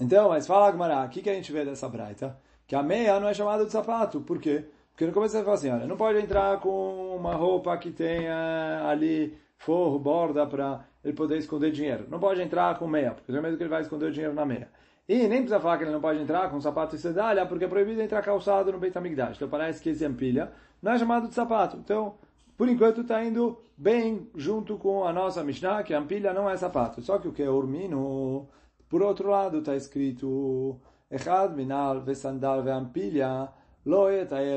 Então, 0.00 0.30
mas 0.30 0.46
fala 0.46 0.68
Agmará, 0.68 1.04
o 1.04 1.08
que, 1.10 1.20
que 1.20 1.28
a 1.30 1.34
gente 1.34 1.52
vê 1.52 1.64
dessa 1.64 1.88
braita? 1.88 2.38
Que 2.66 2.74
a 2.74 2.82
meia 2.82 3.20
não 3.20 3.28
é 3.28 3.34
chamada 3.34 3.66
de 3.66 3.70
sapato. 3.70 4.20
Por 4.20 4.40
quê? 4.40 4.64
Porque 4.92 5.04
no 5.04 5.12
começo 5.12 5.36
ele 5.36 5.44
fala 5.44 5.56
assim, 5.56 5.70
olha, 5.70 5.86
não 5.86 5.96
pode 5.96 6.18
entrar 6.18 6.58
com 6.60 7.16
uma 7.16 7.34
roupa 7.34 7.76
que 7.76 7.90
tenha 7.90 8.88
ali 8.88 9.38
forro, 9.58 9.98
borda, 9.98 10.46
para 10.46 10.86
ele 11.04 11.12
poder 11.12 11.36
esconder 11.36 11.70
dinheiro. 11.70 12.06
Não 12.08 12.18
pode 12.18 12.40
entrar 12.40 12.78
com 12.78 12.86
meia, 12.86 13.12
porque 13.12 13.30
tem 13.30 13.42
medo 13.42 13.58
que 13.58 13.62
ele 13.62 13.70
vai 13.70 13.82
esconder 13.82 14.06
o 14.06 14.12
dinheiro 14.12 14.34
na 14.34 14.46
meia. 14.46 14.70
E 15.08 15.28
nem 15.28 15.38
precisa 15.38 15.60
falar 15.60 15.78
que 15.78 15.84
ele 15.84 15.92
não 15.92 16.00
pode 16.00 16.20
entrar 16.20 16.50
com 16.50 16.60
sapato 16.60 16.96
e 16.96 16.98
sandália, 16.98 17.46
porque 17.46 17.64
é 17.64 17.68
proibido 17.68 18.02
entrar 18.02 18.22
calçado 18.22 18.72
no 18.72 18.78
Beit 18.78 18.96
HaMikdash. 18.96 19.36
Então 19.36 19.48
parece 19.48 19.80
que 19.80 19.90
esse 19.90 20.04
ampilha 20.04 20.52
não 20.82 20.92
é 20.92 20.98
chamado 20.98 21.28
de 21.28 21.34
sapato. 21.34 21.76
Então, 21.76 22.14
por 22.56 22.68
enquanto 22.68 23.02
está 23.02 23.24
indo 23.24 23.60
bem 23.76 24.28
junto 24.34 24.76
com 24.78 25.04
a 25.04 25.12
nossa 25.12 25.44
Mishnah, 25.44 25.84
que 25.84 25.94
ampilha 25.94 26.32
não 26.32 26.50
é 26.50 26.56
sapato. 26.56 27.00
Só 27.02 27.18
que 27.18 27.28
o 27.28 27.32
que 27.32 27.42
é 27.42 27.48
urmino, 27.48 28.48
por 28.88 29.02
outro 29.02 29.30
lado 29.30 29.58
está 29.58 29.76
escrito 29.76 30.80
Echad 31.08 31.54
minal 31.54 32.00
vesandal 32.00 32.64
veampilha 32.64 33.48
lo 33.84 34.08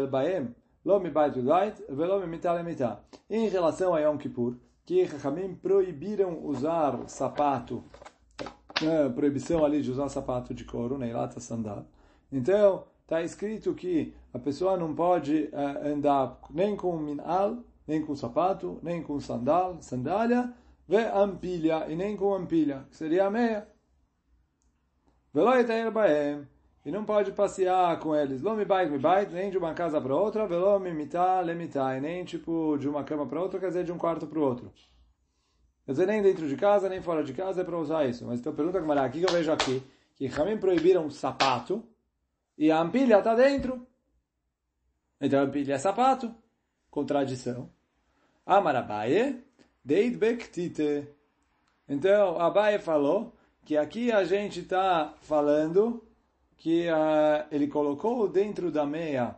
baem 0.09 0.55
lo 0.83 0.99
mi 0.99 1.11
bait 1.11 1.31
velo. 1.31 2.23
Em 3.29 3.47
relação 3.47 3.93
a 3.93 3.99
Yom 3.99 4.17
Kippur, 4.17 4.55
que 4.83 5.03
Rahamim 5.03 5.53
proibiram 5.53 6.43
usar 6.43 7.07
sapato, 7.07 7.83
né, 8.81 9.09
proibição 9.09 9.63
ali 9.63 9.81
de 9.81 9.91
usar 9.91 10.09
sapato 10.09 10.53
de 10.53 10.63
couro, 10.63 10.97
neilata 10.97 11.39
sandal. 11.39 11.85
Então, 12.31 12.85
está 13.01 13.21
escrito 13.21 13.73
que 13.73 14.13
a 14.33 14.39
pessoa 14.39 14.77
não 14.77 14.93
pode 14.93 15.49
uh, 15.51 15.87
andar 15.87 16.39
nem 16.51 16.75
com 16.75 16.97
minal, 16.97 17.57
nem 17.87 18.01
com 18.05 18.15
sapato, 18.15 18.79
nem 18.83 19.01
com 19.01 19.19
sandal, 19.19 19.77
sandália, 19.81 20.53
ve 20.87 20.97
ampilha, 20.97 21.85
e 21.89 21.95
nem 21.95 22.15
com 22.15 22.33
ampilha, 22.33 22.85
que 22.89 22.97
seria 22.97 23.25
a 23.25 23.31
meia. 23.31 23.67
E 26.85 26.91
não 26.91 27.03
pode 27.03 27.31
passear 27.31 27.99
com 27.99 28.15
eles. 28.15 28.41
Lo 28.41 28.55
mi 28.55 28.65
bait 28.65 28.89
mi 28.89 28.97
bait, 28.97 29.29
nem 29.31 29.51
de 29.51 29.57
uma 29.57 29.73
casa 29.73 29.99
para 29.99 30.15
outra, 30.15 30.47
velo 30.47 30.79
mi 30.79 30.93
mitá 30.93 31.41
le 31.41 31.53
mitá, 31.53 31.97
e 31.97 32.01
nem 32.01 32.23
tipo 32.23 32.77
de 32.77 32.87
uma 32.87 33.03
cama 33.03 33.25
para 33.25 33.41
outra, 33.41 33.59
quer 33.59 33.67
dizer 33.67 33.83
de 33.83 33.91
um 33.91 33.97
quarto 33.97 34.25
para 34.27 34.39
o 34.39 34.43
outro. 34.43 34.71
Quer 35.89 35.93
dizer, 35.93 36.05
nem 36.05 36.21
dentro 36.21 36.47
de 36.47 36.55
casa, 36.55 36.87
nem 36.87 37.01
fora 37.01 37.23
de 37.23 37.33
casa 37.33 37.61
é 37.61 37.63
para 37.63 37.75
usar 37.75 38.05
isso. 38.07 38.23
Mas 38.23 38.39
então 38.39 38.53
pergunta 38.53 38.79
como 38.79 38.91
aqui 38.91 39.21
que 39.21 39.25
eu 39.25 39.33
vejo 39.33 39.51
aqui, 39.51 39.81
que 40.15 40.27
Ramim 40.27 40.55
proibiram 40.55 41.09
sapato, 41.09 41.83
e 42.55 42.69
a 42.69 42.79
ampilha 42.79 43.17
está 43.17 43.33
dentro. 43.33 43.87
Então 45.19 45.39
a 45.39 45.43
ampilha 45.45 45.73
é 45.73 45.77
sapato. 45.79 46.31
Contradição. 46.91 47.71
Amarabaye, 48.45 49.43
deit 49.83 50.15
bektite. 50.15 51.07
Então, 51.87 52.39
Abaye 52.39 52.77
falou 52.77 53.33
que 53.65 53.75
aqui 53.75 54.11
a 54.11 54.23
gente 54.23 54.59
está 54.59 55.15
falando 55.21 56.07
que 56.55 56.87
uh, 56.87 57.47
ele 57.49 57.65
colocou 57.65 58.29
dentro 58.29 58.71
da 58.71 58.85
meia 58.85 59.35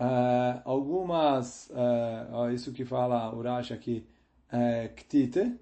uh, 0.00 0.62
algumas, 0.64 1.70
uh, 1.70 2.50
isso 2.50 2.72
que 2.72 2.84
fala 2.84 3.32
Urash 3.32 3.70
aqui, 3.70 4.04
uh, 4.52 4.92
ktite, 4.96 5.60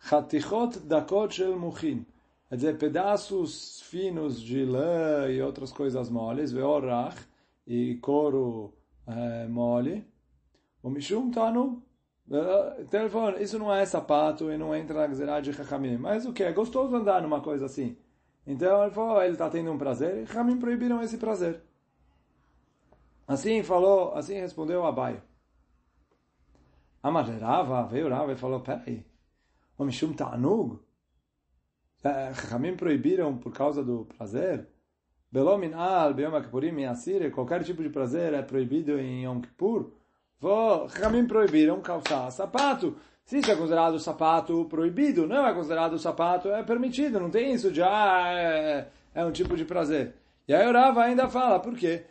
chatichot 0.00 0.80
dakot 0.80 1.32
shel 1.32 1.58
muchin, 1.58 2.06
quer 2.48 2.56
dizer, 2.56 2.78
pedaços 2.78 3.80
finos 3.82 4.40
de 4.40 4.64
lã 4.64 5.28
e 5.30 5.40
outras 5.42 5.72
coisas 5.72 6.08
moles, 6.08 6.52
veorach, 6.52 7.16
e 7.66 7.96
couro 7.96 8.74
uh, 9.06 9.48
mole, 9.48 10.06
o 10.82 10.90
mishum 10.90 11.30
tanu, 11.30 11.82
telefone, 12.90 13.42
isso 13.42 13.58
não 13.58 13.74
é 13.74 13.84
sapato 13.86 14.50
e 14.50 14.58
não 14.58 14.74
entra 14.74 15.00
na 15.00 15.06
Gzerah 15.06 15.40
de 15.40 15.52
Chachamim, 15.52 15.96
mas 15.96 16.26
o 16.26 16.32
que? 16.32 16.42
É 16.42 16.52
gostoso 16.52 16.94
andar 16.94 17.22
numa 17.22 17.40
coisa 17.40 17.66
assim. 17.66 17.96
Então 18.46 18.82
ele 18.82 18.92
falou, 18.92 19.22
ele 19.22 19.32
está 19.32 19.48
tendo 19.50 19.70
um 19.70 19.78
prazer, 19.78 20.24
e 20.24 20.56
proibiram 20.56 21.02
esse 21.02 21.18
prazer. 21.18 21.62
Assim 23.26 23.62
falou, 23.62 24.14
assim 24.14 24.34
respondeu 24.34 24.86
Abai. 24.86 25.22
Amarerava, 27.02 27.86
veio 27.86 28.08
Rava 28.08 28.32
e 28.32 28.36
falou, 28.36 28.60
peraí, 28.60 29.04
o 29.78 29.84
Mishum 29.84 30.12
Ta'anug? 30.12 30.80
Ramim 32.50 32.76
proibiram 32.76 33.38
por 33.38 33.52
causa 33.52 33.82
do 33.82 34.04
prazer? 34.16 34.66
Belomin 35.30 35.72
al, 35.74 36.14
Beyom 36.14 36.40
Kippurim, 36.42 36.84
Asir, 36.84 37.30
qualquer 37.30 37.62
tipo 37.62 37.82
de 37.82 37.88
prazer 37.88 38.34
é 38.34 38.42
proibido 38.42 38.98
em 38.98 39.24
Yom 39.24 39.40
Kippur? 39.40 39.92
Ramim 40.90 41.26
proibiram 41.26 41.80
calçar 41.80 42.30
sapato. 42.30 42.96
Se 43.24 43.38
isso 43.38 43.50
é 43.50 43.56
considerado 43.56 43.98
sapato 44.00 44.64
proibido, 44.66 45.26
não 45.26 45.46
é 45.46 45.52
considerado 45.52 45.98
sapato, 45.98 46.48
é 46.48 46.62
permitido, 46.62 47.20
não 47.20 47.28
tem 47.28 47.52
isso 47.52 47.70
de, 47.70 47.82
ah, 47.82 48.24
é, 48.28 48.88
é 49.14 49.24
um 49.24 49.30
tipo 49.30 49.54
de 49.54 49.66
prazer. 49.66 50.14
E 50.46 50.54
aí 50.54 50.66
o 50.66 50.72
Rava 50.72 51.02
ainda 51.02 51.28
fala, 51.28 51.60
por 51.60 51.76
quê? 51.76 52.06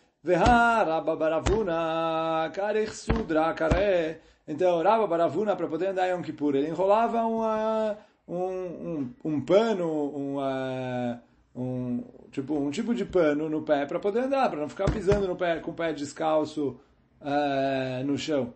Então, 4.47 4.81
Rava 4.81 5.05
Baravuna, 5.05 5.55
para 5.55 5.67
poder 5.67 5.87
andar 5.87 6.07
em 6.07 6.11
Yom 6.11 6.21
Kippur, 6.21 6.55
ele 6.55 6.69
enrolava 6.69 7.21
uma, 7.25 7.97
um, 8.25 8.35
um, 8.35 9.13
um 9.25 9.41
pano, 9.41 10.09
uma, 10.09 11.21
um, 11.53 12.03
tipo, 12.31 12.53
um 12.53 12.71
tipo 12.71 12.95
de 12.95 13.03
pano 13.03 13.49
no 13.49 13.63
pé 13.63 13.85
para 13.85 13.99
poder 13.99 14.21
andar, 14.21 14.49
para 14.49 14.61
não 14.61 14.69
ficar 14.69 14.89
pisando 14.89 15.27
no 15.27 15.35
pé, 15.35 15.59
com 15.59 15.71
o 15.71 15.73
pé 15.73 15.91
descalço 15.91 16.79
uh, 17.21 18.05
no 18.05 18.17
chão. 18.17 18.53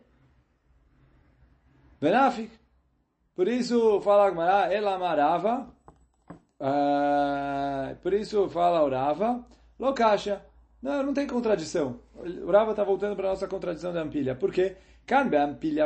Benafik. 1.99 2.51
Por 3.36 3.47
isso 3.47 3.99
fala 4.01 4.27
Agmará, 4.27 4.73
ela 4.73 4.95
amarava. 4.95 5.67
Uh, 6.60 7.95
por 8.01 8.13
isso 8.13 8.49
fala 8.49 8.84
Urava, 8.84 9.45
Lokasha. 9.80 10.41
Não, 10.82 11.04
não 11.04 11.13
tem 11.13 11.27
contradição. 11.27 11.99
O 12.15 12.51
Rava 12.51 12.71
está 12.71 12.84
voltando 12.84 13.15
para 13.15 13.27
a 13.27 13.32
nossa 13.32 13.47
contradição 13.47 13.93
da 13.93 14.01
ampilha. 14.01 14.34
Por 14.34 14.51
quê? 14.51 14.75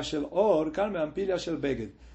Shel 0.04 0.28
or, 0.32 0.72
shel. 1.38 1.60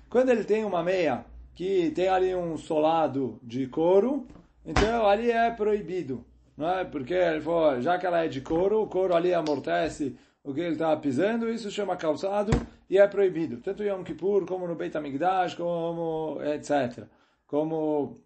Quando 0.08 0.30
ele 0.30 0.44
tem 0.44 0.64
uma 0.64 0.82
meia 0.82 1.24
que 1.54 1.90
tem 1.90 2.08
ali 2.08 2.34
um 2.34 2.56
solado 2.56 3.38
de 3.42 3.66
couro, 3.66 4.26
então 4.64 5.06
ali 5.06 5.30
é 5.30 5.50
proibido. 5.50 6.24
Não 6.56 6.68
é? 6.68 6.84
Porque 6.84 7.14
ele 7.14 7.40
falou, 7.40 7.80
já 7.80 7.98
que 7.98 8.06
ela 8.06 8.24
é 8.24 8.28
de 8.28 8.40
couro, 8.40 8.82
o 8.82 8.86
couro 8.86 9.14
ali 9.14 9.32
amortece 9.32 10.16
o 10.42 10.52
que 10.52 10.60
ele 10.60 10.72
está 10.72 10.94
pisando, 10.96 11.48
isso 11.48 11.70
chama 11.70 11.96
calçado 11.96 12.50
e 12.88 12.98
é 12.98 13.06
proibido. 13.06 13.58
Tanto 13.58 13.82
em 13.82 13.88
Yom 13.88 14.02
Kippur, 14.02 14.44
como 14.46 14.66
no 14.66 14.74
Beit 14.74 14.96
HaMikdash, 14.96 15.54
como 15.54 16.38
etc. 16.42 17.04
Como... 17.46 18.20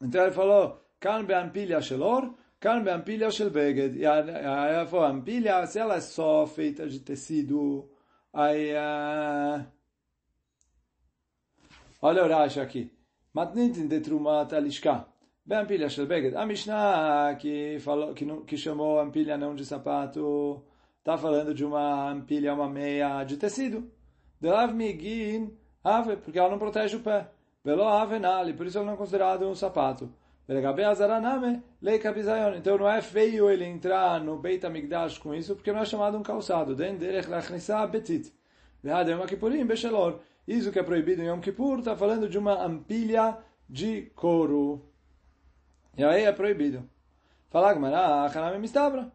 Então 0.00 0.22
ele 0.22 0.32
falou, 0.32 0.80
kan 0.98 1.24
be'ampilha 1.24 1.80
shelor, 1.80 2.34
kan 2.58 2.82
be'ampilha 2.82 3.30
shel 3.30 3.50
beged. 3.50 3.96
E 3.96 4.06
aí 4.06 4.86
falou, 4.86 5.06
ampilha, 5.06 5.64
se 5.66 5.78
ela 5.78 5.96
é 5.96 6.00
só 6.00 6.46
feita 6.46 6.88
de 6.88 7.00
tecido, 7.00 7.88
aí... 8.32 8.72
Uh... 8.72 9.64
Olha 12.00 12.24
o 12.24 12.28
Rashi 12.28 12.60
aqui. 12.60 12.92
Matnit 13.32 13.86
de 13.86 14.00
trumat 14.00 14.52
alishka. 14.52 15.06
Be'ampilha 15.44 15.88
shel 15.88 16.06
beged. 16.06 16.36
A 16.36 16.46
Mishnah 16.46 17.36
que, 17.38 17.78
falou, 17.80 18.14
que, 18.14 18.24
que 18.44 18.56
chamou 18.56 19.00
ampilha 19.00 19.36
não 19.36 19.54
de 19.54 19.64
sapato 19.64 20.64
está 20.98 21.18
falando 21.18 21.52
de 21.52 21.64
uma 21.64 22.10
ampilha, 22.10 22.54
uma 22.54 22.68
meia 22.68 23.24
de 23.24 23.36
tecido. 23.36 23.90
Delav 24.40 24.72
migin 24.72 25.56
ave, 25.82 26.16
porque 26.16 26.38
ela 26.38 26.50
não 26.50 26.58
protege 26.58 26.96
o 26.96 27.00
pé. 27.00 27.28
Velo 27.64 27.84
ave 27.88 28.18
nali, 28.18 28.54
por 28.54 28.66
isso 28.66 28.78
ela 28.78 28.86
não 28.86 28.94
é 28.94 28.96
considerado 28.96 29.48
um 29.48 29.54
sapato. 29.54 30.12
Então 32.58 32.78
não 32.78 32.88
é 32.88 33.00
feio 33.00 33.50
ele 33.50 33.64
entrar 33.64 34.20
no 34.20 34.38
Beit 34.38 34.64
HaMikdash 34.66 35.18
com 35.18 35.34
isso, 35.34 35.54
porque 35.54 35.72
não 35.72 35.80
é 35.80 35.84
chamado 35.84 36.18
um 36.18 36.22
calçado. 36.22 36.76
Isso 40.46 40.72
que 40.72 40.78
é 40.78 40.82
proibido 40.82 41.22
em 41.22 41.26
Yom 41.26 41.40
Kippur, 41.40 41.78
está 41.78 41.96
falando 41.96 42.28
de 42.28 42.36
uma 42.36 42.64
ampilha 42.64 43.38
de 43.68 44.10
couro. 44.16 44.84
E 45.96 46.02
aí 46.02 46.24
é 46.24 46.32
proibido. 46.32 46.88
Fala, 47.48 47.72
Gmará, 47.74 48.26
Hanami 48.26 48.58
Mistabra. 48.58 49.12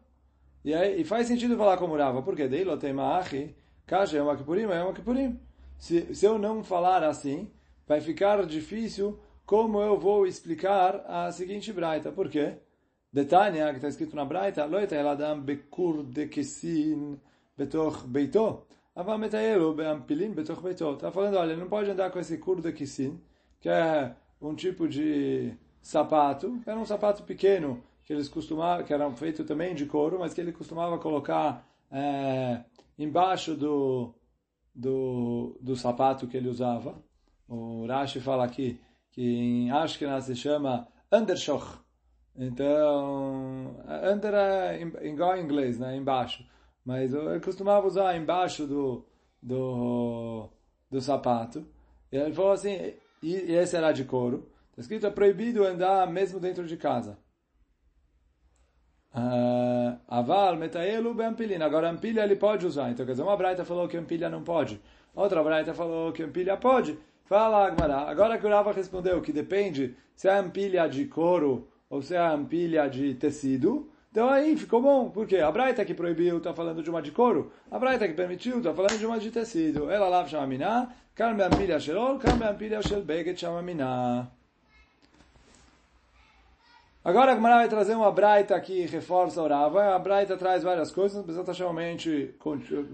E, 0.64 0.74
aí, 0.74 1.00
e 1.00 1.04
faz 1.04 1.26
sentido 1.26 1.56
falar 1.56 1.76
como 1.76 1.96
Rava, 1.96 2.22
porque 2.22 2.48
daí 2.48 2.64
lotemachi, 2.64 3.54
kasha 3.86 4.18
é 4.18 4.22
uma 4.22 4.36
kipurim, 4.36 4.62
é 4.62 4.82
uma 4.82 4.94
kipurim. 4.94 5.38
Se, 5.76 6.14
se 6.14 6.24
eu 6.24 6.38
não 6.38 6.64
falar 6.64 7.04
assim, 7.04 7.50
vai 7.86 8.00
ficar 8.00 8.44
difícil 8.46 9.18
como 9.48 9.80
eu 9.80 9.98
vou 9.98 10.26
explicar 10.26 11.02
a 11.06 11.32
seguinte 11.32 11.72
braita. 11.72 12.12
Por 12.12 12.28
quê? 12.28 12.58
Detania, 13.10 13.70
que 13.70 13.76
está 13.76 13.88
escrito 13.88 14.14
na 14.14 14.22
braita, 14.22 14.66
loita 14.66 14.94
eladam 14.94 15.40
bekur 15.40 16.04
de 16.04 16.26
kesin 16.28 17.18
betoch 17.56 18.06
beito. 18.06 18.66
Avametayelu 18.94 19.72
beampilim 19.72 20.32
betoch 20.32 20.60
beito. 20.60 20.92
Está 20.92 21.10
falando, 21.10 21.38
olha, 21.38 21.52
ele 21.52 21.62
não 21.62 21.68
pode 21.68 21.90
andar 21.90 22.10
com 22.10 22.18
esse 22.18 22.36
kur 22.36 22.60
de 22.60 22.70
kesin, 22.72 23.18
que 23.58 23.70
é 23.70 24.14
um 24.38 24.54
tipo 24.54 24.86
de 24.86 25.54
sapato, 25.80 26.60
que 26.62 26.68
era 26.68 26.78
um 26.78 26.84
sapato 26.84 27.22
pequeno, 27.22 27.82
que 28.04 28.12
eles 28.12 28.28
costumavam, 28.28 28.84
que 28.84 28.92
era 28.92 29.10
feito 29.12 29.44
também 29.44 29.74
de 29.74 29.86
couro, 29.86 30.18
mas 30.18 30.34
que 30.34 30.42
ele 30.42 30.52
costumava 30.52 30.98
colocar 30.98 31.66
é, 31.90 32.64
embaixo 32.98 33.56
do, 33.56 34.12
do, 34.74 35.56
do 35.58 35.74
sapato 35.74 36.26
que 36.26 36.36
ele 36.36 36.50
usava. 36.50 37.02
O 37.48 37.86
Rashi 37.86 38.20
fala 38.20 38.44
aqui 38.44 38.78
que 39.18 39.24
em 39.24 39.70
Ashkenaz 39.72 40.26
se 40.26 40.36
chama 40.36 40.86
undershoch. 41.10 41.80
Então, 42.36 43.74
under 44.14 44.32
é 44.32 44.80
igual 45.02 45.36
em 45.36 45.42
inglês, 45.42 45.76
né? 45.76 45.96
embaixo. 45.96 46.46
Mas 46.84 47.12
ele 47.12 47.40
costumava 47.40 47.84
usar 47.84 48.16
embaixo 48.16 48.64
do, 48.64 49.04
do, 49.42 50.48
do 50.88 51.00
sapato. 51.00 51.66
E 52.12 52.16
ele 52.16 52.32
falou 52.32 52.52
assim, 52.52 52.94
e 53.20 53.34
esse 53.34 53.76
era 53.76 53.90
de 53.90 54.04
couro. 54.04 54.48
Está 54.70 54.82
escrito, 54.82 55.08
é 55.08 55.10
proibido 55.10 55.64
andar 55.64 56.06
mesmo 56.08 56.38
dentro 56.38 56.64
de 56.64 56.76
casa. 56.76 57.18
Ah, 59.12 59.98
aval, 60.06 60.54
metaelu, 60.54 61.12
beampilina. 61.12 61.66
Agora, 61.66 61.90
ampilha 61.90 62.22
ele 62.22 62.36
pode 62.36 62.64
usar. 62.64 62.88
Então, 62.92 63.04
quer 63.04 63.12
dizer, 63.12 63.24
uma 63.24 63.36
braita 63.36 63.64
falou 63.64 63.88
que 63.88 63.96
ampilha 63.96 64.30
não 64.30 64.44
pode. 64.44 64.80
Outra 65.12 65.42
braita 65.42 65.74
falou 65.74 66.12
que 66.12 66.22
ampilha 66.22 66.56
pode. 66.56 66.96
Fala, 67.28 67.66
Agmará. 67.66 68.08
Agora 68.08 68.38
que 68.38 68.46
o 68.46 68.48
Rava 68.48 68.72
respondeu 68.72 69.20
que 69.20 69.34
depende 69.34 69.94
se 70.16 70.26
é 70.28 70.32
ampilha 70.32 70.88
de 70.88 71.04
couro 71.04 71.68
ou 71.90 72.00
se 72.00 72.14
é 72.14 72.18
ampilha 72.18 72.88
de 72.88 73.12
tecido, 73.14 73.90
então 74.10 74.30
aí 74.30 74.56
ficou 74.56 74.80
bom. 74.80 75.10
Porque 75.10 75.36
a 75.36 75.52
braita 75.52 75.84
que 75.84 75.92
proibiu 75.92 76.38
está 76.38 76.54
falando 76.54 76.82
de 76.82 76.88
uma 76.88 77.02
de 77.02 77.10
couro, 77.10 77.52
a 77.70 77.78
braita 77.78 78.08
que 78.08 78.14
permitiu 78.14 78.56
está 78.56 78.72
falando 78.72 78.98
de 78.98 79.04
uma 79.04 79.18
de 79.18 79.30
tecido. 79.30 79.90
Ela 79.90 80.08
lá 80.08 80.26
chama 80.26 80.46
miná, 80.46 80.88
calme 81.14 81.42
ampilha 81.42 81.78
shelol, 81.78 82.18
calme 82.18 82.44
ampilha 82.46 82.80
shel 82.80 83.02
beget 83.02 83.38
chama 83.38 83.60
miná. 83.60 84.26
Agora 87.04 87.32
a 87.32 87.34
Gemara 87.34 87.56
vai 87.56 87.68
trazer 87.68 87.94
uma 87.94 88.10
braita 88.10 88.58
que 88.58 88.86
reforça 88.86 89.42
o 89.42 89.46
Rava. 89.46 89.94
A 89.94 89.98
braita 89.98 90.34
traz 90.38 90.62
várias 90.62 90.90
coisas, 90.90 91.28
exatamente 91.28 92.34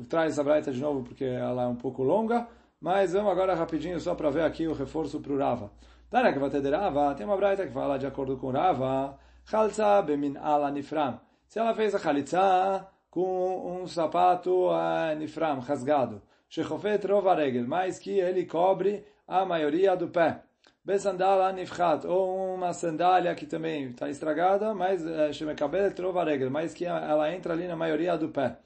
traz 0.08 0.40
a 0.40 0.42
braita 0.42 0.72
de 0.72 0.80
novo 0.80 1.04
porque 1.04 1.24
ela 1.24 1.62
é 1.62 1.66
um 1.66 1.76
pouco 1.76 2.02
longa, 2.02 2.48
mas 2.84 3.14
vamos 3.14 3.32
agora 3.32 3.54
rapidinho 3.54 3.98
só 3.98 4.14
para 4.14 4.28
ver 4.28 4.42
aqui 4.42 4.68
o 4.68 4.74
reforço 4.74 5.18
para 5.18 5.32
o 5.32 5.38
Rava. 5.38 5.70
Tana 6.10 6.30
Rava, 6.30 7.14
tem 7.14 7.24
uma 7.24 7.34
braita 7.34 7.66
que 7.66 7.72
fala 7.72 7.98
de 7.98 8.06
acordo 8.06 8.36
com 8.36 8.48
o 8.48 8.50
Rava, 8.50 9.18
Chalza 9.46 10.02
bemin 10.02 10.36
ala 10.36 10.70
nifram. 10.70 11.18
Se 11.48 11.58
ela 11.58 11.72
fez 11.74 11.94
a 11.94 11.98
chalitza 11.98 12.86
com 13.10 13.80
um 13.80 13.86
sapato 13.86 14.68
uh, 14.68 15.16
nifram, 15.16 15.60
rasgado, 15.60 16.20
shechofet 16.46 17.06
rova 17.06 17.34
regel, 17.34 17.66
mais 17.66 17.98
que 17.98 18.18
ele 18.20 18.44
cobre 18.44 19.02
a 19.26 19.46
maioria 19.46 19.96
do 19.96 20.08
pé. 20.08 20.42
Besandala 20.84 21.50
nifchat, 21.54 22.06
ou 22.06 22.54
uma 22.54 22.74
sandália 22.74 23.34
que 23.34 23.46
também 23.46 23.92
está 23.92 24.10
estragada, 24.10 24.74
mas 24.74 25.00
shemekabel 25.34 25.90
trova 25.94 26.22
regel, 26.22 26.50
mas 26.50 26.74
que 26.74 26.84
ela 26.84 27.34
entra 27.34 27.54
ali 27.54 27.66
na 27.66 27.76
maioria 27.76 28.18
do 28.18 28.28
pé. 28.28 28.58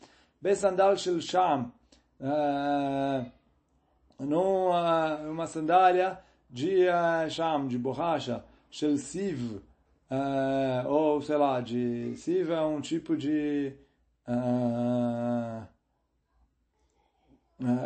Besandal 0.43 0.97
sham, 4.19 5.31
uma 5.31 5.47
sandália 5.47 6.19
de 6.51 6.87
uh, 6.89 7.31
sham, 7.31 7.69
de 7.69 7.79
borracha, 7.79 8.45
shel 8.71 8.97
siv, 8.97 9.61
uh, 10.11 10.89
ou 10.89 11.23
sei 11.23 11.37
lá, 11.37 11.61
de 11.61 12.15
siv 12.17 12.51
é 12.51 12.61
um 12.61 12.81
tipo 12.81 13.17
de 13.17 13.73
uh, 14.29 15.67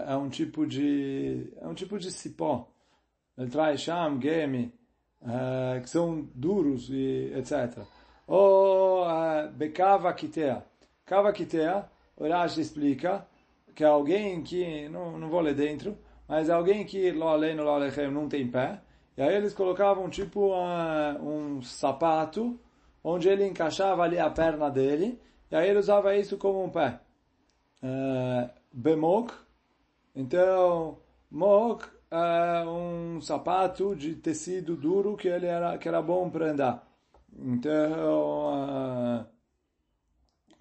é 0.07 0.17
um 0.17 0.29
tipo 0.29 0.67
de 0.67 1.53
é 1.61 1.67
um 1.67 1.75
tipo 1.75 1.99
de 1.99 2.11
cipó 2.11 2.69
ele 3.37 3.51
traz 3.51 3.81
sham, 3.81 4.21
gemi, 4.21 4.73
uh, 5.23 5.81
que 5.81 5.89
são 5.89 6.29
duros 6.35 6.89
e 6.91 7.33
etc. 7.35 7.79
Ou 8.27 9.05
uh, 9.05 9.51
bekava 9.53 10.13
kitea. 10.13 10.65
Kava 11.05 11.33
kitea, 11.33 11.89
o 12.17 12.29
Rashi 12.29 12.61
explica 12.61 13.27
que 13.75 13.83
é 13.83 13.87
alguém 13.87 14.43
que, 14.43 14.89
não, 14.89 15.19
não 15.19 15.29
vou 15.29 15.41
ler 15.41 15.55
dentro, 15.55 15.97
mas 16.33 16.49
é 16.49 16.53
alguém 16.55 16.83
que 16.87 17.13
lo 17.13 17.29
aleno, 17.29 17.63
lo 17.63 17.69
alechem, 17.69 18.11
não 18.11 18.27
tem 18.27 18.51
pé. 18.51 18.81
E 19.19 19.21
aí 19.21 19.35
eles 19.35 19.53
colocavam 19.53 20.09
tipo 20.09 20.55
uh, 20.55 21.23
um 21.23 21.61
sapato, 21.61 22.59
onde 23.05 23.29
ele 23.29 23.47
encaixava 23.47 24.03
ali 24.03 24.19
a 24.19 24.31
perna 24.31 24.71
dele, 24.71 25.21
e 25.51 25.55
aí 25.55 25.69
ele 25.69 25.79
usava 25.79 26.17
isso 26.17 26.39
como 26.39 26.65
um 26.65 26.71
pé. 26.71 27.01
Uh, 27.83 28.49
bemok, 28.73 29.35
então, 30.17 31.01
mok 31.31 31.85
uh, 31.85 32.67
um 32.67 33.21
sapato 33.21 33.95
de 33.95 34.15
tecido 34.15 34.75
duro 34.75 35.19
que 35.19 35.29
ele 35.29 35.45
era 35.45 35.77
que 35.77 35.87
era 35.87 36.01
bom 36.01 36.31
para 36.31 36.51
andar. 36.51 36.89
Então, 37.39 39.27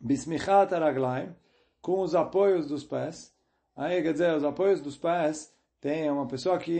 bismichat 0.01 0.75
araglaim, 0.75 1.33
com 1.81 2.01
os 2.01 2.13
apoios 2.13 2.67
dos 2.67 2.83
pés. 2.83 3.33
Aí, 3.73 4.03
quer 4.03 4.11
dizer, 4.11 4.35
os 4.35 4.43
apoios 4.43 4.81
dos 4.81 4.97
pés 4.97 5.50
tem 5.81 6.09
uma 6.11 6.27
pessoa 6.27 6.59
que 6.59 6.79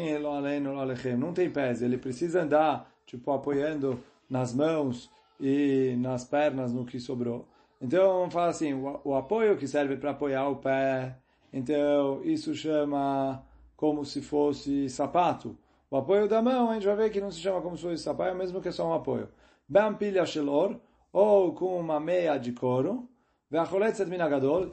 não 1.17 1.33
tem 1.33 1.49
pés, 1.49 1.81
ele 1.81 1.97
precisa 1.97 2.43
andar, 2.43 2.87
tipo, 3.05 3.31
apoiando 3.31 3.99
nas 4.29 4.53
mãos 4.53 5.09
e 5.39 5.95
nas 5.97 6.23
pernas 6.23 6.71
no 6.71 6.85
que 6.85 6.99
sobrou. 6.99 7.47
Então, 7.81 8.29
fala 8.29 8.49
assim, 8.49 8.73
o, 8.73 9.01
o 9.03 9.15
apoio 9.15 9.57
que 9.57 9.67
serve 9.67 9.97
para 9.97 10.11
apoiar 10.11 10.47
o 10.47 10.57
pé, 10.57 11.17
então, 11.51 12.21
isso 12.23 12.53
chama 12.53 13.43
como 13.75 14.05
se 14.05 14.21
fosse 14.21 14.87
sapato. 14.87 15.57
O 15.89 15.97
apoio 15.97 16.27
da 16.27 16.39
mão, 16.41 16.69
a 16.69 16.75
gente 16.75 16.85
vai 16.85 16.95
ver 16.95 17.09
que 17.09 17.19
não 17.19 17.31
se 17.31 17.39
chama 17.39 17.59
como 17.59 17.75
se 17.75 17.81
fosse 17.81 18.03
sapato, 18.03 18.37
mesmo 18.37 18.61
que 18.61 18.69
é 18.69 18.71
só 18.71 18.87
um 18.87 18.93
apoio. 18.93 19.29
Bampilha 19.67 20.25
shelor, 20.27 20.79
ou 21.11 21.53
com 21.53 21.77
uma 21.79 21.99
meia 21.99 22.37
de 22.37 22.53
couro, 22.53 23.09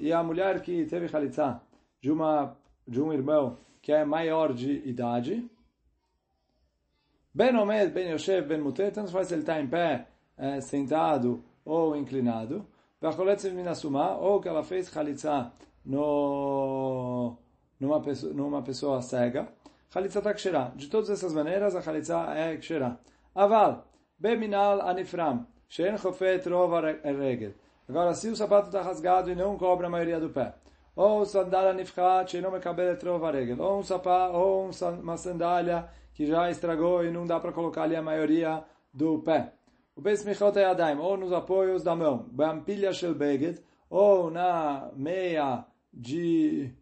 e 0.01 0.13
a 0.13 0.23
mulher 0.23 0.61
que 0.61 0.85
teve 0.85 1.09
chalitza 1.09 1.61
de, 2.01 2.13
uma, 2.13 2.57
de 2.87 3.01
um 3.01 3.13
irmão 3.13 3.57
que 3.81 3.93
é 3.93 4.05
maior 4.05 4.53
de 4.53 4.89
idade, 4.89 5.49
Ben 7.35 7.55
Omed, 7.57 7.93
Ben 7.93 8.11
Yoshev, 8.11 8.49
Ben 8.49 8.61
Mutet, 8.61 8.93
tanto 8.93 9.13
faz 9.13 9.29
se 9.29 9.35
ele 9.35 9.43
está 9.43 9.61
em 9.61 9.67
pé, 9.67 10.09
é, 10.37 10.61
sentado 10.61 11.45
ou 11.65 11.95
inclinado, 11.95 12.67
ou 14.21 14.41
que 14.41 14.49
ela 14.49 14.65
fez 14.65 14.89
chalitza 14.89 15.53
no 15.85 17.37
numa 17.79 18.01
pessoa, 18.01 18.33
numa 18.35 18.63
pessoa 18.63 19.01
cega, 19.01 19.49
Chalitza 19.91 20.19
está 20.19 20.35
ksherá. 20.35 20.73
De 20.75 20.89
todas 20.89 21.09
essas 21.11 21.33
maneiras, 21.33 21.75
a 21.75 21.81
Chalitza 21.81 22.19
é 22.35 22.57
ksherá. 22.57 22.99
Aval, 23.35 23.87
beminal 24.19 24.81
anifram, 24.83 25.47
shen 25.69 25.97
chofet 25.97 26.47
rova 26.49 26.81
regel. 26.81 27.55
Agora, 27.89 28.13
se 28.15 28.29
o 28.29 28.37
sapato 28.37 28.67
está 28.67 28.83
rasgado 28.83 29.31
e 29.31 29.35
não 29.35 29.57
cobre 29.57 29.87
a 29.87 29.91
maioria 29.91 30.21
do 30.21 30.29
pé, 30.29 30.55
ou 30.99 31.25
sandália 31.25 31.73
nifrat, 31.73 32.41
não 32.41 32.51
me 32.51 32.59
cabelo 32.59 32.97
trovaregel, 32.97 33.61
ou 33.61 33.79
um 33.79 33.85
sapato 33.85 34.37
ou 34.37 34.69
uma 35.01 35.17
sandália 35.17 35.89
que 36.13 36.27
já 36.27 36.51
estragou 36.51 37.05
e 37.05 37.11
não 37.13 37.25
dá 37.25 37.39
para 37.39 37.53
colocar 37.53 37.85
ali 37.85 37.95
a 37.95 38.03
maioria 38.03 38.65
do 38.93 39.21
pé. 39.21 39.53
O 39.95 40.01
besmichot 40.01 40.59
yadaim, 40.59 40.99
é 40.99 41.01
ou 41.01 41.17
nos 41.17 41.33
apoios 41.33 41.85
da 41.85 41.95
mão, 41.95 42.27
bampilha 42.33 42.93
shel 42.93 43.15
beged, 43.15 43.63
ou 43.89 44.29
na 44.29 44.91
meia 44.97 45.65
de, 45.93 46.75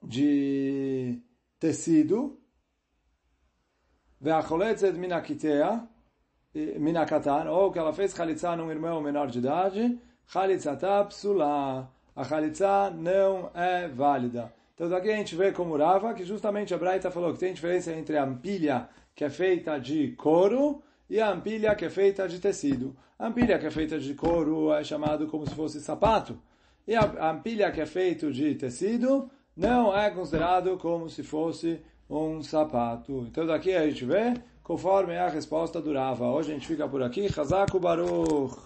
de 0.00 1.20
tecido, 1.58 2.38
veacholetzed 4.20 4.96
minakitea, 4.96 5.84
minakatan, 6.78 7.50
ou 7.50 7.72
que 7.72 7.78
ela 7.80 7.92
fez 7.92 8.14
chalitza 8.14 8.54
num 8.54 8.70
irmão 8.70 9.02
menor 9.02 9.26
de 9.26 9.40
idade, 9.40 9.98
chalitzatá 10.28 11.04
psulá, 11.06 11.90
a 12.14 12.24
chalitza 12.24 12.90
não 12.90 13.50
é 13.54 13.88
válida. 13.88 14.52
Então 14.74 14.88
daqui 14.88 15.10
a 15.10 15.16
gente 15.16 15.36
vê 15.36 15.52
como 15.52 15.76
Rava, 15.76 16.14
que 16.14 16.24
justamente 16.24 16.72
a 16.72 16.78
Braita 16.78 17.10
falou 17.10 17.32
que 17.32 17.38
tem 17.38 17.52
diferença 17.52 17.92
entre 17.92 18.16
a 18.16 18.24
ampilha, 18.24 18.88
que 19.14 19.24
é 19.24 19.30
feita 19.30 19.78
de 19.78 20.12
couro, 20.12 20.82
e 21.08 21.20
a 21.20 21.30
ampilha 21.30 21.74
que 21.74 21.84
é 21.84 21.90
feita 21.90 22.28
de 22.28 22.38
tecido. 22.38 22.96
A 23.18 23.26
ampilha 23.26 23.58
que 23.58 23.66
é 23.66 23.70
feita 23.70 23.98
de 23.98 24.14
couro 24.14 24.72
é 24.72 24.82
chamado 24.82 25.26
como 25.26 25.46
se 25.46 25.54
fosse 25.54 25.80
sapato, 25.80 26.40
e 26.86 26.94
a 26.94 27.30
ampilha 27.30 27.70
que 27.70 27.80
é 27.80 27.86
feita 27.86 28.30
de 28.32 28.54
tecido 28.54 29.30
não 29.56 29.94
é 29.96 30.10
considerado 30.10 30.78
como 30.78 31.08
se 31.10 31.22
fosse 31.22 31.80
um 32.08 32.42
sapato. 32.42 33.26
Então 33.28 33.46
daqui 33.46 33.74
a 33.74 33.86
gente 33.86 34.04
vê 34.04 34.34
conforme 34.62 35.16
a 35.16 35.28
resposta 35.28 35.80
durava. 35.80 36.30
Hoje 36.30 36.52
a 36.52 36.54
gente 36.54 36.66
fica 36.66 36.88
por 36.88 37.02
aqui. 37.02 37.26
Hazaku 37.26 37.78
Baruch. 37.78 38.56